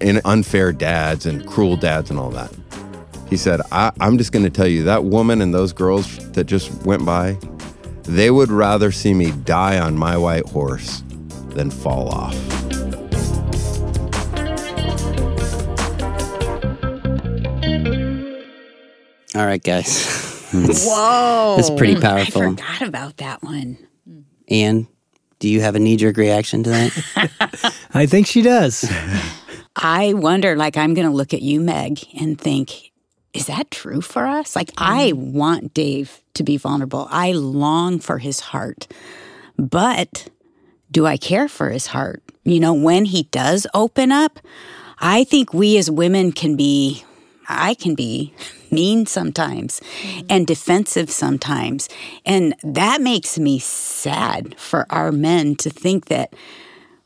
and 0.00 0.20
unfair 0.24 0.72
dads 0.72 1.26
and 1.26 1.46
cruel 1.46 1.76
dads 1.76 2.10
and 2.10 2.18
all 2.18 2.30
that, 2.30 2.52
he 3.28 3.36
said, 3.36 3.60
I, 3.72 3.92
am 4.00 4.18
just 4.18 4.32
going 4.32 4.44
to 4.44 4.50
tell 4.50 4.66
you 4.66 4.84
that 4.84 5.04
woman 5.04 5.40
and 5.40 5.52
those 5.52 5.72
girls 5.72 6.18
that 6.32 6.44
just 6.44 6.72
went 6.84 7.04
by, 7.04 7.38
they 8.02 8.30
would 8.30 8.50
rather 8.50 8.92
see 8.92 9.14
me 9.14 9.32
die 9.44 9.78
on 9.78 9.96
my 9.96 10.16
white 10.16 10.46
horse 10.46 11.02
than 11.50 11.70
fall 11.70 12.08
off. 12.10 12.34
All 19.34 19.46
right, 19.46 19.62
guys. 19.62 20.48
Whoa. 20.52 21.56
It's 21.58 21.70
pretty 21.70 22.00
powerful. 22.00 22.42
I 22.42 22.50
forgot 22.50 22.82
about 22.82 23.16
that 23.16 23.42
one. 23.42 23.78
Ann, 24.48 24.86
do 25.40 25.48
you 25.48 25.60
have 25.60 25.74
a 25.74 25.80
knee 25.80 25.96
jerk 25.96 26.16
reaction 26.16 26.62
to 26.62 26.70
that? 26.70 27.74
I 27.94 28.06
think 28.06 28.28
she 28.28 28.42
does. 28.42 28.88
I 29.74 30.12
wonder, 30.12 30.54
like, 30.54 30.76
I'm 30.76 30.94
going 30.94 31.08
to 31.08 31.12
look 31.12 31.34
at 31.34 31.42
you, 31.42 31.60
Meg, 31.60 31.98
and 32.20 32.40
think, 32.40 32.92
is 33.34 33.46
that 33.46 33.70
true 33.70 34.00
for 34.00 34.26
us? 34.26 34.54
Like, 34.54 34.70
I 34.78 35.12
want 35.12 35.74
Dave 35.74 36.22
to 36.34 36.44
be 36.44 36.56
vulnerable. 36.56 37.08
I 37.10 37.32
long 37.32 37.98
for 37.98 38.18
his 38.18 38.40
heart. 38.40 38.86
But 39.58 40.28
do 40.90 41.04
I 41.06 41.16
care 41.16 41.48
for 41.48 41.70
his 41.70 41.88
heart? 41.88 42.22
You 42.44 42.60
know, 42.60 42.72
when 42.72 43.06
he 43.06 43.24
does 43.24 43.66
open 43.74 44.12
up, 44.12 44.38
I 45.00 45.24
think 45.24 45.52
we 45.52 45.76
as 45.76 45.90
women 45.90 46.30
can 46.30 46.56
be, 46.56 47.04
I 47.48 47.74
can 47.74 47.96
be 47.96 48.32
mean 48.70 49.06
sometimes 49.06 49.80
mm. 50.02 50.26
and 50.30 50.46
defensive 50.46 51.10
sometimes. 51.10 51.88
And 52.24 52.54
that 52.62 53.00
makes 53.00 53.38
me 53.38 53.58
sad 53.58 54.58
for 54.58 54.86
our 54.90 55.10
men 55.10 55.56
to 55.56 55.70
think 55.70 56.06
that 56.06 56.32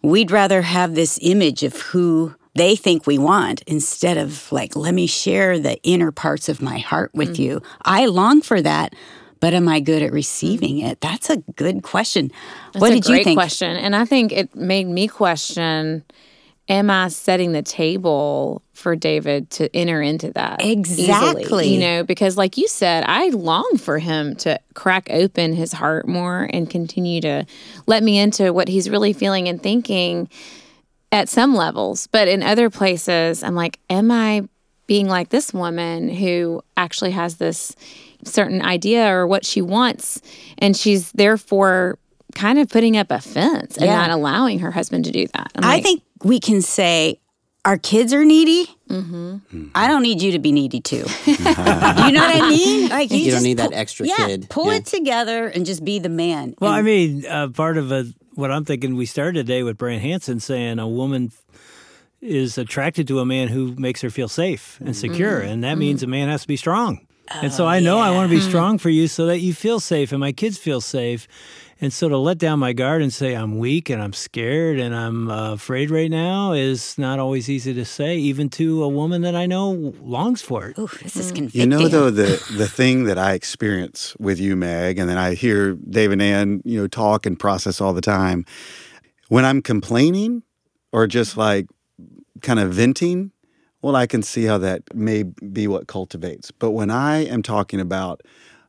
we'd 0.03 0.31
rather 0.31 0.62
have 0.62 0.95
this 0.95 1.19
image 1.23 1.62
of 1.62 1.81
who 1.81 2.35
they 2.59 2.77
think 2.77 3.07
we 3.07 3.18
want 3.18 3.62
instead 3.66 4.16
of 4.16 4.51
like, 4.53 4.77
let 4.77 4.94
me 4.94 5.07
share 5.07 5.59
the 5.59 5.81
inner 5.83 6.12
parts 6.12 6.49
of 6.49 6.61
my 6.61 6.79
heart 6.79 7.11
with 7.14 7.35
mm-hmm. 7.35 7.42
you. 7.42 7.62
I 7.83 8.07
long 8.07 8.42
for 8.42 8.61
that, 8.61 8.94
but 9.40 9.55
am 9.55 9.68
I 9.68 9.81
good 9.81 10.03
at 10.03 10.12
receiving 10.12 10.79
it? 10.79 11.01
That's 11.01 11.31
a 11.31 11.38
good 11.57 11.83
question. 11.83 12.31
That's 12.73 12.81
what 12.81 12.90
did 12.90 13.07
you 13.07 13.23
think? 13.25 13.37
question. 13.37 13.77
And 13.77 13.94
I 13.94 14.05
think 14.05 14.33
it 14.33 14.55
made 14.55 14.87
me 14.87 15.09
question 15.09 16.05
am 16.68 16.90
I 16.90 17.09
setting 17.09 17.53
the 17.53 17.62
table 17.62 18.62
for 18.75 18.94
David 18.94 19.51
to 19.53 19.75
enter 19.75 20.03
into 20.03 20.33
that? 20.33 20.62
Exactly. 20.64 21.42
Easily, 21.42 21.68
you 21.68 21.81
know, 21.81 22.05
because 22.05 22.37
like 22.37 22.57
you 22.57 22.68
said, 22.68 23.05
I 23.07 23.31
long 23.31 23.79
for 23.79 23.99
him 23.99 24.37
to 24.37 24.61
crack 24.75 25.09
open 25.11 25.55
his 25.55 25.73
heart 25.73 26.07
more 26.07 26.49
and 26.53 26.68
continue 26.68 27.21
to 27.23 27.47
let 27.87 28.03
me 28.03 28.18
into 28.18 28.53
what 28.53 28.68
he's 28.68 28.90
really 28.90 29.12
feeling 29.12 29.49
and 29.49 29.62
thinking 29.62 30.29
at 31.12 31.29
some 31.29 31.55
levels. 31.55 32.07
But 32.09 32.29
in 32.29 32.42
other 32.42 32.71
places, 32.71 33.42
I'm 33.42 33.55
like, 33.55 33.79
am 33.90 34.11
I 34.11 34.49
being 34.87 35.07
like 35.09 35.29
this 35.29 35.53
woman 35.53 36.09
who 36.09 36.62
actually 36.77 37.11
has 37.12 37.37
this 37.37 37.75
certain 38.25 38.62
idea 38.62 39.07
or 39.14 39.27
what 39.27 39.44
she 39.44 39.61
wants 39.62 40.21
and 40.59 40.77
she's 40.77 41.12
therefore 41.12 41.99
kind 42.35 42.59
of 42.59 42.68
putting 42.68 42.97
up 42.97 43.11
a 43.11 43.21
fence 43.21 43.77
and 43.77 43.87
Yeah. 43.87 43.97
not 43.97 44.11
allowing 44.11 44.59
her 44.61 44.71
husband 44.71 45.05
to 45.05 45.11
do 45.12 45.27
that. 45.35 45.53
I'm 45.55 45.64
I 45.64 45.75
like, 45.75 45.83
think 45.83 46.03
we 46.25 46.40
can 46.40 46.62
say 46.62 47.21
our 47.64 47.77
kids 47.79 48.12
are 48.14 48.25
needy. 48.25 48.66
I 49.75 49.87
don't 49.88 50.03
need 50.03 50.23
you 50.23 50.33
to 50.33 50.38
be 50.38 50.53
needy 50.53 50.81
too. 50.81 51.05
you 51.27 51.35
know 51.44 52.21
what 52.23 52.37
I 52.42 52.49
mean? 52.49 52.88
Like 52.90 53.11
You 53.11 53.18
don't 53.25 53.31
just 53.31 53.44
need 53.44 53.59
that 53.59 53.73
extra 53.75 54.07
yeah, 54.07 54.16
kid. 54.16 54.47
Pull 54.49 54.66
Yeah. 54.68 54.79
it 54.79 54.87
together 54.87 55.47
and 55.49 55.66
just 55.66 55.85
be 55.85 55.99
the 55.99 56.09
man. 56.09 56.55
Well, 56.61 56.73
I 56.73 56.81
mean, 56.83 57.27
uh, 57.27 57.49
part 57.49 57.77
of 57.77 57.92
a, 57.92 58.07
what 58.38 58.53
I'm 58.53 58.64
thinking, 58.64 58.94
we 58.94 59.05
started 59.05 59.35
today 59.35 59.64
with 59.64 59.77
Brant 59.77 60.01
Hansen 60.01 60.38
saying 60.38 60.79
a 60.79 60.87
woman 60.87 61.33
is 62.20 62.57
attracted 62.57 63.09
to 63.09 63.18
a 63.18 63.27
man 63.27 63.48
who 63.48 63.74
makes 63.77 64.01
her 64.03 64.11
feel 64.11 64.29
safe 64.29 64.79
and 64.79 64.90
mm-hmm. 64.90 65.12
secure, 65.12 65.40
and 65.40 65.64
that 65.64 65.72
mm-hmm. 65.72 65.81
means 65.81 66.03
a 66.05 66.07
man 66.07 66.29
has 66.29 66.42
to 66.42 66.48
be 66.48 66.57
strong. 66.57 67.05
and 67.42 67.53
so 67.53 67.64
oh, 67.64 67.68
I 67.68 67.81
know 67.81 67.98
I 67.98 68.12
want 68.12 68.31
to 68.31 68.37
be 68.37 68.40
strong 68.40 68.79
for 68.85 68.90
you 68.90 69.09
so 69.09 69.27
that 69.27 69.40
you 69.40 69.53
feel 69.53 69.81
safe 69.81 70.12
and 70.12 70.20
my 70.20 70.31
kids 70.31 70.57
feel 70.57 70.81
safe. 70.81 71.27
And 71.81 71.93
so 71.93 72.09
to 72.09 72.19
let 72.19 72.38
down 72.38 72.59
my 72.59 72.73
guard 72.73 73.03
and 73.03 73.12
say 73.12 73.35
I'm 73.35 73.59
weak 73.59 73.88
and 73.88 74.03
I'm 74.03 74.12
scared 74.12 74.81
and 74.81 74.95
I'm 74.95 75.31
uh, 75.31 75.53
afraid 75.53 75.91
right 75.91 76.11
now 76.11 76.53
is 76.53 76.99
not 76.99 77.21
always 77.21 77.49
easy 77.49 77.73
to 77.75 77.85
say, 77.85 78.17
even 78.17 78.49
to 78.51 78.83
a 78.83 78.88
woman 78.88 79.23
that 79.23 79.37
I 79.37 79.47
know 79.47 79.95
longs 80.01 80.43
for 80.43 80.69
it. 80.69 80.79
Ooh, 80.79 80.88
this 81.03 81.17
is 81.17 81.31
convicting. 81.31 81.61
You 81.61 81.67
know, 81.69 81.87
though 81.87 82.11
the 82.11 82.45
the 82.57 82.67
thing 82.67 83.05
that 83.05 83.17
I 83.17 83.35
experience 83.35 84.17
with 84.19 84.41
you, 84.41 84.57
Meg, 84.57 84.99
and 84.99 85.09
then 85.09 85.19
I 85.19 85.35
hear 85.35 85.75
Dave 85.75 86.11
and 86.11 86.21
Ann, 86.21 86.62
you 86.64 86.81
know, 86.81 86.88
talk 86.88 87.27
and 87.27 87.38
process 87.38 87.81
all 87.81 87.93
the 87.93 88.01
time. 88.01 88.45
When 89.29 89.45
I'm 89.45 89.62
complaining 89.62 90.43
or 90.91 91.07
just 91.07 91.37
like 91.37 91.67
kind 92.43 92.59
of 92.59 92.73
venting, 92.73 93.31
well, 93.83 93.95
I 93.95 94.07
can 94.07 94.23
see 94.23 94.45
how 94.45 94.59
that 94.59 94.83
may 94.95 95.23
be 95.23 95.69
what 95.69 95.87
cultivates. 95.87 96.51
But 96.51 96.73
when 96.73 96.91
I 96.91 97.25
am 97.25 97.43
talking 97.43 97.81
about 97.81 98.23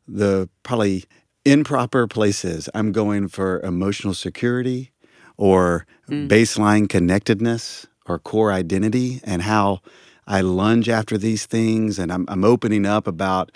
the 0.07 0.49
probably 0.63 1.05
improper 1.45 2.07
places, 2.07 2.69
I'm 2.73 2.91
going 2.91 3.27
for 3.27 3.59
emotional 3.61 4.13
security 4.13 4.91
or 5.37 5.85
mm. 6.09 6.27
baseline 6.27 6.89
connectedness 6.89 7.87
or 8.05 8.19
core 8.19 8.51
identity 8.51 9.21
and 9.23 9.41
how 9.41 9.79
I 10.27 10.41
lunge 10.41 10.89
after 10.89 11.17
these 11.17 11.45
things 11.45 11.97
and 11.97 12.11
I'm, 12.11 12.25
I'm 12.27 12.43
opening 12.43 12.85
up 12.85 13.07
about 13.07 13.51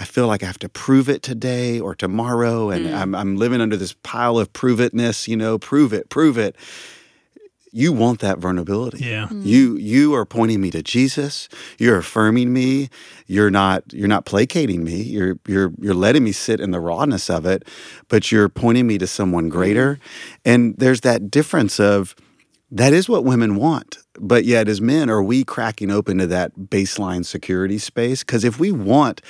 I 0.00 0.04
feel 0.04 0.28
like 0.28 0.44
I 0.44 0.46
have 0.46 0.58
to 0.60 0.68
prove 0.68 1.08
it 1.08 1.22
today 1.22 1.80
or 1.80 1.94
tomorrow 1.94 2.70
and 2.70 2.86
mm. 2.86 2.94
I'm, 2.94 3.14
I'm 3.14 3.36
living 3.36 3.60
under 3.60 3.76
this 3.76 3.94
pile 4.02 4.38
of 4.38 4.52
prove 4.52 4.78
itness, 4.78 5.26
you 5.26 5.36
know, 5.36 5.58
prove 5.58 5.92
it, 5.92 6.08
prove 6.08 6.38
it 6.38 6.56
you 7.78 7.92
want 7.92 8.18
that 8.18 8.38
vulnerability. 8.38 9.04
Yeah. 9.04 9.26
Mm-hmm. 9.26 9.42
You 9.44 9.76
you 9.76 10.14
are 10.14 10.26
pointing 10.26 10.60
me 10.60 10.72
to 10.72 10.82
Jesus. 10.82 11.48
You're 11.78 11.98
affirming 11.98 12.52
me. 12.52 12.90
You're 13.26 13.50
not 13.50 13.84
you're 13.92 14.08
not 14.08 14.24
placating 14.24 14.82
me. 14.82 15.00
You're 15.00 15.38
you're 15.46 15.72
you're 15.78 15.94
letting 15.94 16.24
me 16.24 16.32
sit 16.32 16.60
in 16.60 16.72
the 16.72 16.80
rawness 16.80 17.30
of 17.30 17.46
it, 17.46 17.62
but 18.08 18.32
you're 18.32 18.48
pointing 18.48 18.88
me 18.88 18.98
to 18.98 19.06
someone 19.06 19.48
greater. 19.48 19.94
Mm-hmm. 19.94 20.34
And 20.44 20.74
there's 20.76 21.02
that 21.02 21.30
difference 21.30 21.78
of 21.78 22.16
that 22.72 22.92
is 22.92 23.08
what 23.08 23.24
women 23.24 23.54
want. 23.54 23.98
But 24.18 24.44
yet 24.44 24.68
as 24.68 24.80
men 24.80 25.08
are 25.08 25.22
we 25.22 25.44
cracking 25.44 25.92
open 25.92 26.18
to 26.18 26.26
that 26.26 26.56
baseline 26.56 27.24
security 27.24 27.78
space 27.78 28.24
because 28.24 28.42
if 28.42 28.58
we 28.58 28.72
want 28.72 29.22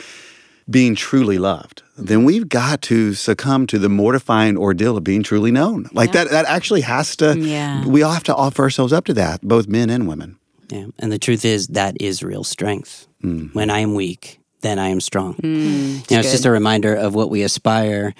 being 0.70 0.94
truly 0.94 1.38
loved, 1.38 1.82
then 1.96 2.24
we've 2.24 2.48
got 2.48 2.82
to 2.82 3.14
succumb 3.14 3.66
to 3.68 3.78
the 3.78 3.88
mortifying 3.88 4.56
ordeal 4.56 4.96
of 4.96 5.04
being 5.04 5.22
truly 5.22 5.50
known. 5.50 5.88
Like 5.92 6.12
that 6.12 6.30
that 6.30 6.46
actually 6.46 6.82
has 6.82 7.16
to 7.16 7.38
Yeah. 7.38 7.86
we 7.86 8.02
all 8.02 8.12
have 8.12 8.24
to 8.24 8.34
offer 8.34 8.62
ourselves 8.62 8.92
up 8.92 9.04
to 9.06 9.14
that, 9.14 9.40
both 9.42 9.66
men 9.66 9.90
and 9.90 10.06
women. 10.06 10.36
Yeah. 10.70 10.86
And 10.98 11.10
the 11.10 11.18
truth 11.18 11.44
is, 11.44 11.68
that 11.68 11.96
is 12.00 12.22
real 12.22 12.44
strength. 12.44 13.06
Mm. 13.24 13.54
When 13.54 13.70
I 13.70 13.78
am 13.80 13.94
weak, 13.94 14.38
then 14.60 14.78
I 14.78 14.88
am 14.88 15.00
strong. 15.00 15.34
Mm. 15.34 16.10
you 16.10 16.16
know, 16.16 16.20
it's 16.20 16.30
just 16.30 16.44
a 16.44 16.50
reminder 16.50 16.94
of 16.94 17.14
what 17.14 17.30
we 17.30 17.42
aspire 17.42 18.14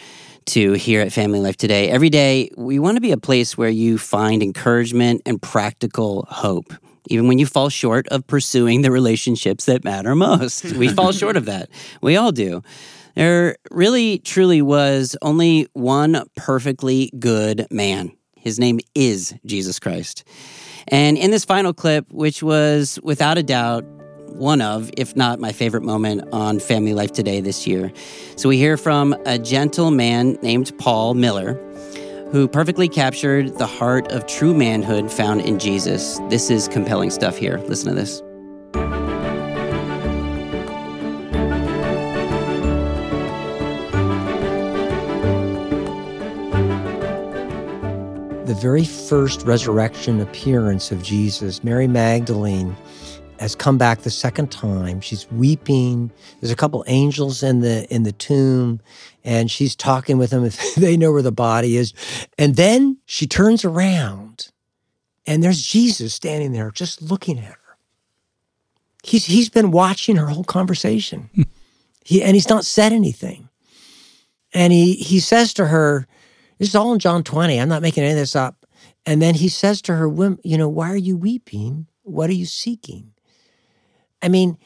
to 0.46 0.72
here 0.72 1.02
at 1.02 1.12
Family 1.12 1.40
Life 1.40 1.58
Today. 1.58 1.90
Every 1.90 2.08
day, 2.08 2.50
we 2.56 2.78
want 2.78 2.96
to 2.96 3.02
be 3.02 3.12
a 3.12 3.18
place 3.18 3.58
where 3.58 3.68
you 3.68 3.98
find 3.98 4.42
encouragement 4.42 5.20
and 5.26 5.42
practical 5.42 6.26
hope. 6.30 6.72
Even 7.09 7.27
when 7.27 7.38
you 7.38 7.47
fall 7.47 7.68
short 7.68 8.07
of 8.09 8.27
pursuing 8.27 8.83
the 8.83 8.90
relationships 8.90 9.64
that 9.66 9.85
matter 9.85 10.14
most, 10.14 10.64
we 10.73 10.88
fall 10.94 11.12
short 11.12 11.37
of 11.37 11.47
that. 11.47 11.68
We 12.01 12.16
all 12.16 12.33
do. 12.33 12.62
There 13.14 13.57
really, 13.71 14.18
truly 14.21 14.62
was 14.62 15.16
only 15.23 15.66
one 15.73 16.25
perfectly 16.37 17.11
good 17.18 17.66
man. 17.71 18.12
His 18.37 18.59
name 18.59 18.79
is 18.94 19.35
Jesus 19.44 19.81
Christ. 19.81 20.25
And 20.87 21.18
in 21.18 21.31
this 21.31 21.44
final 21.44 21.75
clip, 21.75 22.07
which 22.12 22.42
was 22.42 22.99
without 23.03 23.37
a 23.37 23.42
doubt 23.42 23.85
one 24.29 24.61
of, 24.61 24.90
if 24.97 25.16
not 25.16 25.40
my 25.40 25.53
favorite 25.53 25.83
moment 25.83 26.23
on 26.33 26.61
Family 26.61 26.94
Life 26.94 27.12
Today 27.12 27.40
this 27.40 27.66
year. 27.66 27.92
So 28.37 28.49
we 28.49 28.57
hear 28.57 28.77
from 28.77 29.16
a 29.27 29.38
gentle 29.38 29.90
man 29.90 30.38
named 30.42 30.73
Paul 30.79 31.14
Miller, 31.14 31.61
who 32.31 32.47
perfectly 32.47 32.88
captured 32.88 33.57
the 33.59 33.67
heart 33.67 34.12
of 34.12 34.27
true 34.27 34.55
manhood 34.55 35.11
found 35.11 35.41
in 35.41 35.59
Jesus. 35.59 36.19
This 36.29 36.51
is 36.51 36.69
compelling 36.69 37.11
stuff 37.11 37.37
here. 37.37 37.59
Listen 37.69 37.88
to 37.88 37.95
this. 37.95 38.23
the 48.49 48.55
very 48.55 48.85
first 48.85 49.43
resurrection 49.43 50.21
appearance 50.21 50.91
of 50.91 51.03
Jesus, 51.03 51.62
Mary 51.62 51.87
Magdalene 51.87 52.75
has 53.38 53.55
come 53.55 53.79
back 53.79 54.01
the 54.01 54.11
second 54.11 54.51
time. 54.51 55.01
She's 55.01 55.31
weeping. 55.31 56.11
There's 56.40 56.51
a 56.51 56.57
couple 56.57 56.85
angels 56.87 57.42
in 57.42 57.61
the 57.61 57.92
in 57.92 58.03
the 58.03 58.12
tomb, 58.12 58.81
and 59.24 59.51
she's 59.51 59.77
talking 59.77 60.18
with 60.18 60.31
them 60.31 60.44
if 60.44 60.74
they 60.77 60.96
know 60.96 61.12
where 61.12 61.22
the 61.22 61.33
body 61.33 61.77
is. 61.77 61.92
And 62.37 62.57
then 62.57 62.98
she 63.07 63.27
turns 63.27 63.64
around, 63.64 64.51
and 65.27 65.42
there's 65.42 65.62
Jesus 65.62 66.14
standing 66.14 66.53
there, 66.53 66.70
just 66.70 67.03
looking 67.03 67.38
at 67.38 67.44
her. 67.44 67.77
He's 69.03 69.27
he's 69.27 69.48
been 69.48 69.70
watching 69.70 70.16
her 70.16 70.27
whole 70.27 70.44
conversation. 70.44 71.31
Hmm. 71.35 71.42
he 72.05 72.22
and 72.22 72.35
he's 72.35 72.48
not 72.48 72.64
said 72.64 72.92
anything. 72.92 73.48
And 74.55 74.72
he 74.72 74.94
he 74.94 75.20
says 75.20 75.53
to 75.55 75.66
her, 75.66 76.07
this 76.59 76.68
is 76.70 76.74
all 76.74 76.92
in 76.92 76.98
John 76.98 77.22
20. 77.22 77.61
I'm 77.61 77.68
not 77.68 77.83
making 77.83 78.03
any 78.03 78.12
of 78.12 78.18
this 78.18 78.37
up. 78.37 78.66
And 79.07 79.22
then 79.22 79.37
he 79.37 79.48
says 79.48 79.81
to 79.83 79.94
her, 79.94 80.09
You 80.42 80.59
know, 80.59 80.68
why 80.68 80.90
are 80.90 80.96
you 80.96 81.16
weeping? 81.16 81.87
What 82.03 82.29
are 82.31 82.35
you 82.35 82.46
seeking? 82.46 83.12
I 84.22 84.28
mean, 84.28 84.59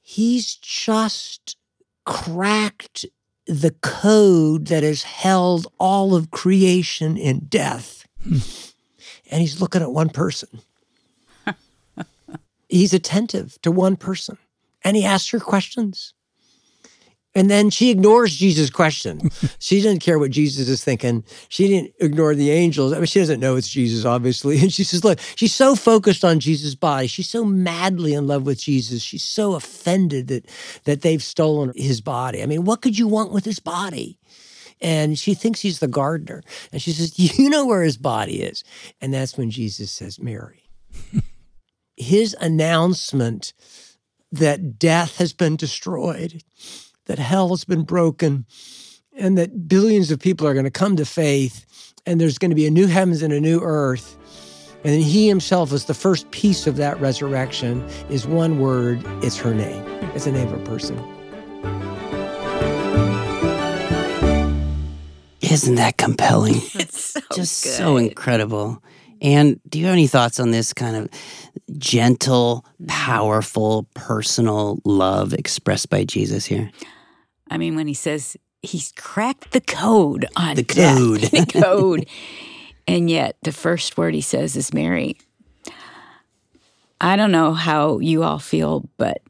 he's 0.00 0.54
just 0.56 1.56
cracked 2.04 3.06
the 3.46 3.72
code 3.82 4.66
that 4.68 4.82
has 4.82 5.02
held 5.02 5.66
all 5.78 6.14
of 6.14 6.30
creation 6.30 7.16
in 7.16 7.40
death. 7.46 8.06
Hmm. 8.22 8.38
and 9.30 9.40
he's 9.40 9.60
looking 9.60 9.82
at 9.82 9.92
one 9.92 10.08
person. 10.08 10.60
he's 12.68 12.94
attentive 12.94 13.60
to 13.62 13.70
one 13.70 13.96
person. 13.96 14.38
And 14.82 14.96
he 14.96 15.04
asks 15.04 15.30
her 15.30 15.40
questions. 15.40 16.14
And 17.36 17.50
then 17.50 17.68
she 17.70 17.90
ignores 17.90 18.36
Jesus' 18.36 18.70
question. 18.70 19.30
she 19.58 19.82
doesn't 19.82 19.98
care 19.98 20.18
what 20.18 20.30
Jesus 20.30 20.68
is 20.68 20.84
thinking. 20.84 21.24
She 21.48 21.66
didn't 21.66 21.94
ignore 21.98 22.34
the 22.34 22.52
angels. 22.52 22.92
I 22.92 22.96
mean, 22.96 23.06
she 23.06 23.18
doesn't 23.18 23.40
know 23.40 23.56
it's 23.56 23.68
Jesus, 23.68 24.04
obviously. 24.04 24.58
And 24.64 24.72
she 24.72 24.84
says, 24.84 25.04
Look, 25.04 25.18
she's 25.34 25.54
so 25.54 25.74
focused 25.74 26.24
on 26.24 26.40
Jesus' 26.40 26.74
body. 26.74 27.06
She's 27.06 27.28
so 27.28 27.44
madly 27.44 28.14
in 28.14 28.26
love 28.26 28.46
with 28.46 28.60
Jesus. 28.60 29.02
She's 29.02 29.24
so 29.24 29.54
offended 29.54 30.28
that, 30.28 30.48
that 30.84 31.02
they've 31.02 31.22
stolen 31.22 31.72
his 31.74 32.00
body. 32.00 32.42
I 32.42 32.46
mean, 32.46 32.64
what 32.64 32.80
could 32.80 32.98
you 32.98 33.08
want 33.08 33.32
with 33.32 33.44
his 33.44 33.58
body? 33.58 34.18
And 34.80 35.18
she 35.18 35.34
thinks 35.34 35.60
he's 35.60 35.80
the 35.80 35.88
gardener. 35.88 36.42
And 36.72 36.80
she 36.80 36.92
says, 36.92 37.18
You 37.38 37.50
know 37.50 37.66
where 37.66 37.82
his 37.82 37.96
body 37.96 38.42
is. 38.42 38.62
And 39.00 39.12
that's 39.12 39.36
when 39.36 39.50
Jesus 39.50 39.90
says, 39.90 40.20
Mary. 40.20 40.70
his 41.96 42.36
announcement 42.40 43.52
that 44.30 44.78
death 44.78 45.18
has 45.18 45.32
been 45.32 45.56
destroyed 45.56 46.42
that 47.06 47.18
hell 47.18 47.48
has 47.50 47.64
been 47.64 47.82
broken 47.82 48.46
and 49.16 49.38
that 49.38 49.68
billions 49.68 50.10
of 50.10 50.18
people 50.18 50.46
are 50.46 50.52
going 50.54 50.64
to 50.64 50.70
come 50.70 50.96
to 50.96 51.04
faith 51.04 51.92
and 52.06 52.20
there's 52.20 52.38
going 52.38 52.50
to 52.50 52.54
be 52.56 52.66
a 52.66 52.70
new 52.70 52.86
heavens 52.86 53.22
and 53.22 53.32
a 53.32 53.40
new 53.40 53.60
earth. 53.60 54.16
And 54.84 54.92
then 54.92 55.00
he 55.00 55.28
himself 55.28 55.72
is 55.72 55.86
the 55.86 55.94
first 55.94 56.30
piece 56.30 56.66
of 56.66 56.76
that 56.76 57.00
resurrection 57.00 57.82
is 58.10 58.26
one 58.26 58.58
word, 58.58 59.00
it's 59.22 59.38
her 59.38 59.54
name. 59.54 59.82
It's 60.14 60.26
the 60.26 60.32
name 60.32 60.52
of 60.52 60.60
a 60.60 60.64
person. 60.64 60.98
Isn't 65.40 65.76
that 65.76 65.96
compelling? 65.98 66.56
It's 66.74 67.12
so 67.12 67.20
Just 67.34 67.64
good. 67.64 67.72
so 67.74 67.96
incredible. 67.96 68.82
And 69.24 69.58
do 69.66 69.78
you 69.78 69.86
have 69.86 69.94
any 69.94 70.06
thoughts 70.06 70.38
on 70.38 70.50
this 70.50 70.74
kind 70.74 70.94
of 70.94 71.08
gentle, 71.78 72.66
mm-hmm. 72.74 72.86
powerful, 72.88 73.88
personal 73.94 74.80
love 74.84 75.32
expressed 75.32 75.88
by 75.88 76.04
Jesus 76.04 76.44
here? 76.44 76.70
I 77.50 77.56
mean, 77.56 77.74
when 77.74 77.86
he 77.86 77.94
says 77.94 78.36
he's 78.60 78.92
cracked 78.92 79.52
the 79.52 79.62
code 79.62 80.26
on 80.36 80.56
The 80.56 80.62
death, 80.62 80.98
code. 80.98 81.20
the 81.22 81.46
code, 81.62 82.06
and 82.86 83.08
yet 83.08 83.36
the 83.42 83.52
first 83.52 83.96
word 83.96 84.12
he 84.12 84.20
says 84.20 84.56
is 84.56 84.74
Mary. 84.74 85.16
I 87.00 87.16
don't 87.16 87.32
know 87.32 87.54
how 87.54 88.00
you 88.00 88.24
all 88.24 88.38
feel, 88.38 88.88
but 88.98 89.22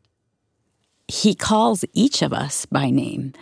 he 1.07 1.37
calls 1.37 1.85
each 1.93 2.21
of 2.21 2.33
us 2.33 2.67
by 2.67 2.91
name. 2.91 3.33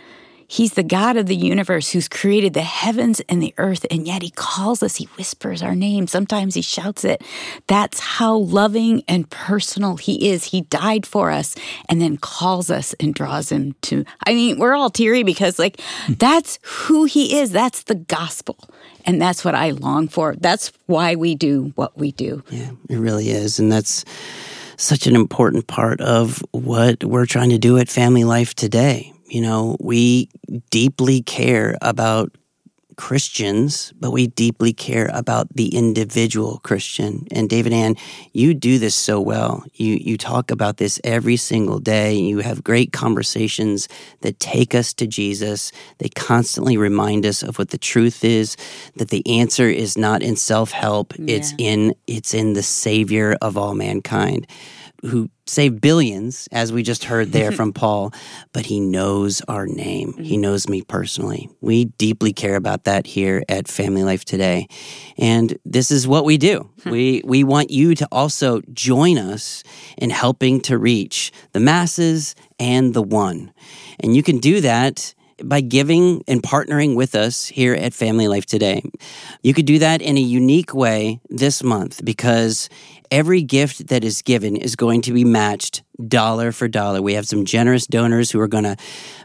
He's 0.53 0.73
the 0.73 0.83
God 0.83 1.17
of 1.17 1.25
the 1.25 1.35
universe 1.35 1.89
who's 1.89 2.07
created 2.07 2.53
the 2.53 2.61
heavens 2.61 3.19
and 3.21 3.41
the 3.41 3.55
earth, 3.57 3.87
and 3.89 4.05
yet 4.05 4.21
he 4.21 4.29
calls 4.29 4.83
us, 4.83 4.97
he 4.97 5.05
whispers 5.17 5.63
our 5.63 5.73
name. 5.73 6.05
Sometimes 6.05 6.53
he 6.53 6.61
shouts 6.61 7.03
it. 7.03 7.23
That's 7.65 7.99
how 7.99 8.35
loving 8.35 9.03
and 9.07 9.27
personal 9.31 9.97
he 9.97 10.29
is. 10.29 10.43
He 10.43 10.61
died 10.61 11.07
for 11.07 11.31
us 11.31 11.55
and 11.89 11.99
then 11.99 12.17
calls 12.17 12.69
us 12.69 12.93
and 12.99 13.15
draws 13.15 13.51
him 13.51 13.73
to. 13.81 14.05
I 14.27 14.35
mean, 14.35 14.59
we're 14.59 14.75
all 14.75 14.91
teary 14.91 15.23
because, 15.23 15.57
like, 15.57 15.81
hmm. 16.05 16.13
that's 16.19 16.59
who 16.61 17.05
he 17.05 17.39
is. 17.39 17.49
That's 17.49 17.81
the 17.85 17.95
gospel. 17.95 18.57
And 19.05 19.19
that's 19.19 19.43
what 19.43 19.55
I 19.55 19.71
long 19.71 20.07
for. 20.07 20.35
That's 20.35 20.71
why 20.85 21.15
we 21.15 21.33
do 21.33 21.71
what 21.73 21.97
we 21.97 22.11
do. 22.11 22.43
Yeah, 22.51 22.73
it 22.91 22.97
really 22.97 23.31
is. 23.31 23.57
And 23.57 23.71
that's 23.71 24.05
such 24.77 25.07
an 25.07 25.15
important 25.15 25.65
part 25.65 25.99
of 25.99 26.43
what 26.51 27.03
we're 27.03 27.25
trying 27.25 27.49
to 27.49 27.57
do 27.57 27.79
at 27.79 27.89
Family 27.89 28.23
Life 28.23 28.53
today. 28.53 29.12
You 29.33 29.41
know, 29.41 29.77
we 29.79 30.29
deeply 30.69 31.23
care 31.23 31.75
about 31.81 32.37
Christians, 32.97 33.91
but 33.99 34.11
we 34.11 34.27
deeply 34.27 34.73
care 34.73 35.09
about 35.11 35.49
the 35.55 35.75
individual 35.75 36.59
Christian. 36.59 37.25
And 37.31 37.49
David 37.49 37.73
Ann, 37.73 37.95
you 38.31 38.53
do 38.53 38.77
this 38.77 38.93
so 38.93 39.19
well. 39.19 39.65
You 39.73 39.95
you 39.95 40.19
talk 40.19 40.51
about 40.51 40.77
this 40.77 41.01
every 41.03 41.37
single 41.37 41.79
day. 41.79 42.13
You 42.13 42.41
have 42.41 42.63
great 42.63 42.91
conversations 42.91 43.87
that 44.21 44.39
take 44.39 44.75
us 44.75 44.93
to 44.93 45.07
Jesus. 45.07 45.71
They 45.97 46.09
constantly 46.09 46.77
remind 46.77 47.25
us 47.25 47.41
of 47.41 47.57
what 47.57 47.71
the 47.71 47.79
truth 47.79 48.23
is, 48.23 48.55
that 48.97 49.09
the 49.09 49.25
answer 49.25 49.67
is 49.67 49.97
not 49.97 50.21
in 50.21 50.35
self-help. 50.35 51.15
It's 51.17 51.55
in 51.57 51.95
it's 52.05 52.35
in 52.35 52.53
the 52.53 52.61
savior 52.61 53.35
of 53.41 53.57
all 53.57 53.73
mankind 53.73 54.45
who 55.03 55.29
saved 55.45 55.81
billions, 55.81 56.47
as 56.51 56.71
we 56.71 56.83
just 56.83 57.05
heard 57.05 57.31
there 57.31 57.51
from 57.59 57.73
Paul, 57.73 58.13
but 58.53 58.65
he 58.65 58.79
knows 58.79 59.41
our 59.47 59.65
name. 59.65 60.13
He 60.13 60.33
mm-hmm. 60.33 60.41
knows 60.41 60.69
me 60.69 60.81
personally. 60.81 61.49
We 61.61 61.85
deeply 61.85 62.33
care 62.33 62.55
about 62.55 62.85
that 62.85 63.05
here 63.05 63.43
at 63.49 63.67
Family 63.67 64.03
Life 64.03 64.25
Today. 64.25 64.67
And 65.17 65.57
this 65.65 65.91
is 65.91 66.07
what 66.07 66.25
we 66.25 66.37
do. 66.37 66.69
Hmm. 66.83 66.89
we 66.91 67.21
we 67.25 67.43
want 67.43 67.71
you 67.71 67.95
to 67.95 68.07
also 68.11 68.61
join 68.71 69.17
us 69.17 69.63
in 69.97 70.09
helping 70.09 70.61
to 70.61 70.77
reach 70.77 71.31
the 71.51 71.59
masses 71.59 72.35
and 72.59 72.93
the 72.93 73.03
one. 73.03 73.51
And 73.99 74.15
you 74.15 74.23
can 74.23 74.37
do 74.39 74.61
that 74.61 75.13
by 75.43 75.61
giving 75.61 76.23
and 76.27 76.41
partnering 76.41 76.95
with 76.95 77.15
us 77.15 77.47
here 77.47 77.73
at 77.73 77.93
Family 77.93 78.27
Life 78.27 78.45
Today. 78.45 78.83
You 79.41 79.53
could 79.53 79.65
do 79.65 79.79
that 79.79 80.01
in 80.01 80.17
a 80.17 80.21
unique 80.21 80.73
way 80.73 81.19
this 81.29 81.63
month 81.63 82.03
because 82.05 82.69
every 83.13 83.43
gift 83.43 83.89
that 83.89 84.03
is 84.03 84.23
given 84.23 84.55
is 84.55 84.75
going 84.75 84.99
to 84.99 85.13
be 85.13 85.23
matched 85.23 85.83
dollar 86.07 86.51
for 86.51 86.67
dollar. 86.67 87.01
We 87.01 87.13
have 87.13 87.27
some 87.27 87.45
generous 87.45 87.85
donors 87.85 88.31
who 88.31 88.39
are 88.39 88.47
going 88.47 88.63
to 88.63 88.75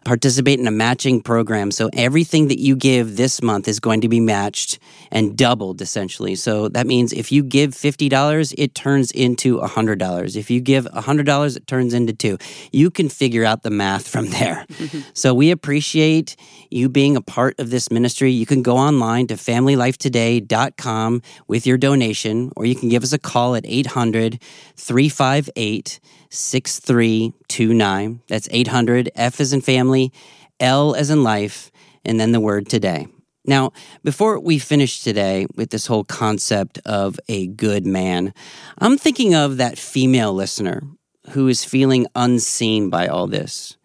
participate 0.05 0.59
in 0.59 0.67
a 0.67 0.71
matching 0.71 1.21
program. 1.21 1.71
So 1.71 1.89
everything 1.93 2.49
that 2.49 2.59
you 2.59 2.77
give 2.77 3.17
this 3.17 3.43
month 3.43 3.69
is 3.69 3.81
going 3.81 4.03
to 4.03 4.09
be 4.09 4.21
matched 4.21 4.79
and 5.11 5.37
doubled 5.37 5.81
essentially. 5.81 6.35
So 6.35 6.69
that 6.69 6.87
means 6.87 7.13
if 7.13 7.33
you 7.33 7.43
give 7.43 7.71
$50, 7.71 8.55
it 8.57 8.75
turns 8.75 9.11
into 9.11 9.59
$100. 9.59 10.37
If 10.37 10.51
you 10.51 10.61
give 10.61 10.85
$100, 10.87 11.57
it 11.57 11.67
turns 11.67 11.95
into 11.95 12.13
2. 12.13 12.39
You 12.73 12.91
can 12.91 13.09
figure 13.09 13.45
out 13.45 13.63
the 13.63 13.71
math 13.71 14.07
from 14.09 14.27
there. 14.27 14.67
so 15.15 15.35
we 15.35 15.51
appreciate 15.51 16.37
you 16.71 16.89
being 16.89 17.17
a 17.17 17.23
part 17.23 17.59
of 17.59 17.71
this 17.71 17.91
ministry. 17.91 18.31
You 18.31 18.47
can 18.47 18.63
go 18.63 18.77
online 18.77 19.27
to 19.29 19.35
familylifetoday.com 19.35 21.23
with 21.47 21.67
your 21.67 21.79
donation 21.79 22.53
or 22.57 22.67
you 22.67 22.75
can 22.75 22.89
give 22.89 23.03
us 23.03 23.13
a 23.13 23.19
call 23.19 23.55
at 23.55 23.65
800 23.67 24.41
358 24.77 26.01
6329. 26.31 28.21
That's 28.29 28.49
800 28.51 29.11
F 29.15 29.41
as 29.41 29.53
in 29.53 29.61
family, 29.61 30.13
L 30.61 30.95
as 30.95 31.11
in 31.11 31.23
life, 31.23 31.71
and 32.05 32.19
then 32.19 32.33
the 32.33 32.41
word 32.41 32.69
today. 32.69 33.07
Now, 33.45 33.73
before 34.05 34.39
we 34.39 34.59
finish 34.59 35.03
today 35.03 35.47
with 35.57 35.71
this 35.71 35.87
whole 35.87 36.05
concept 36.05 36.79
of 36.85 37.19
a 37.29 37.47
good 37.47 37.87
man, 37.87 38.35
I'm 38.79 38.99
thinking 38.99 39.35
of 39.35 39.57
that 39.57 39.79
female 39.79 40.35
listener 40.35 40.83
who 41.31 41.49
is 41.49 41.65
feeling 41.65 42.07
unseen 42.15 42.91
by 42.91 43.07
all 43.07 43.27
this. 43.27 43.79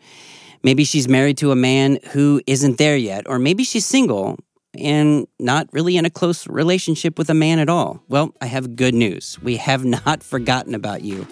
Maybe 0.63 0.83
she's 0.83 1.07
married 1.07 1.37
to 1.39 1.51
a 1.51 1.55
man 1.55 1.99
who 2.11 2.41
isn't 2.47 2.77
there 2.77 2.97
yet, 2.97 3.27
or 3.27 3.39
maybe 3.39 3.63
she's 3.63 3.85
single 3.85 4.37
and 4.77 5.27
not 5.39 5.67
really 5.71 5.97
in 5.97 6.05
a 6.05 6.09
close 6.09 6.47
relationship 6.47 7.17
with 7.17 7.29
a 7.29 7.33
man 7.33 7.59
at 7.59 7.69
all. 7.69 8.03
Well, 8.07 8.33
I 8.41 8.47
have 8.47 8.75
good 8.75 8.93
news. 8.93 9.37
We 9.41 9.57
have 9.57 9.85
not 10.05 10.23
forgotten 10.23 10.73
about 10.73 11.01
you. 11.01 11.27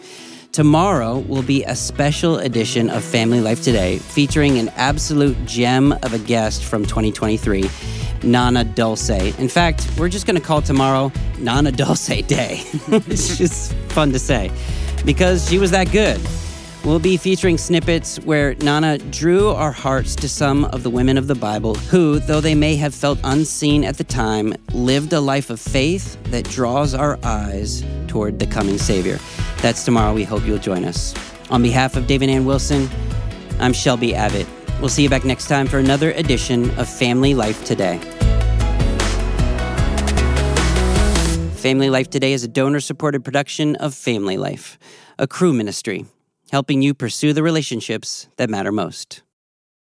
Tomorrow 0.51 1.19
will 1.19 1.43
be 1.43 1.63
a 1.63 1.77
special 1.77 2.39
edition 2.39 2.89
of 2.89 3.05
Family 3.05 3.39
Life 3.39 3.63
Today 3.63 3.99
featuring 3.99 4.59
an 4.59 4.67
absolute 4.75 5.37
gem 5.45 5.93
of 6.03 6.13
a 6.13 6.19
guest 6.19 6.65
from 6.65 6.83
2023, 6.85 7.69
Nana 8.23 8.65
Dolce. 8.65 9.33
In 9.37 9.47
fact, 9.47 9.89
we're 9.97 10.09
just 10.09 10.27
going 10.27 10.35
to 10.35 10.45
call 10.45 10.61
tomorrow 10.61 11.09
Nana 11.39 11.71
Dolce 11.71 12.21
Day. 12.23 12.63
it's 12.87 13.37
just 13.37 13.71
fun 13.93 14.11
to 14.11 14.19
say 14.19 14.51
because 15.05 15.49
she 15.49 15.57
was 15.57 15.71
that 15.71 15.89
good. 15.89 16.19
We'll 16.83 16.97
be 16.97 17.15
featuring 17.15 17.59
snippets 17.59 18.17
where 18.21 18.55
Nana 18.55 18.97
drew 18.97 19.49
our 19.49 19.71
hearts 19.71 20.15
to 20.15 20.27
some 20.27 20.65
of 20.65 20.81
the 20.81 20.89
women 20.89 21.15
of 21.15 21.27
the 21.27 21.35
Bible 21.35 21.75
who, 21.75 22.17
though 22.17 22.41
they 22.41 22.55
may 22.55 22.75
have 22.75 22.95
felt 22.95 23.19
unseen 23.23 23.83
at 23.83 23.99
the 23.99 24.03
time, 24.03 24.55
lived 24.73 25.13
a 25.13 25.21
life 25.21 25.51
of 25.51 25.59
faith 25.59 26.17
that 26.31 26.43
draws 26.45 26.95
our 26.95 27.19
eyes 27.23 27.85
toward 28.07 28.39
the 28.39 28.47
coming 28.47 28.79
Savior. 28.79 29.19
That's 29.61 29.85
tomorrow. 29.85 30.11
We 30.15 30.23
hope 30.23 30.43
you'll 30.43 30.57
join 30.57 30.83
us. 30.83 31.13
On 31.51 31.61
behalf 31.61 31.95
of 31.95 32.07
David 32.07 32.31
Ann 32.31 32.45
Wilson, 32.45 32.89
I'm 33.59 33.73
Shelby 33.73 34.15
Abbott. 34.15 34.47
We'll 34.79 34.89
see 34.89 35.03
you 35.03 35.09
back 35.09 35.23
next 35.23 35.47
time 35.47 35.67
for 35.67 35.77
another 35.77 36.13
edition 36.13 36.71
of 36.79 36.89
Family 36.89 37.35
Life 37.35 37.63
Today. 37.63 37.99
Family 41.57 41.91
Life 41.91 42.09
Today 42.09 42.33
is 42.33 42.43
a 42.43 42.47
donor 42.47 42.79
supported 42.79 43.23
production 43.23 43.75
of 43.75 43.93
Family 43.93 44.37
Life, 44.37 44.79
a 45.19 45.27
Cru 45.27 45.53
ministry 45.53 46.07
helping 46.51 46.81
you 46.81 46.93
pursue 46.93 47.33
the 47.33 47.43
relationships 47.43 48.27
that 48.37 48.49
matter 48.49 48.71
most. 48.71 49.23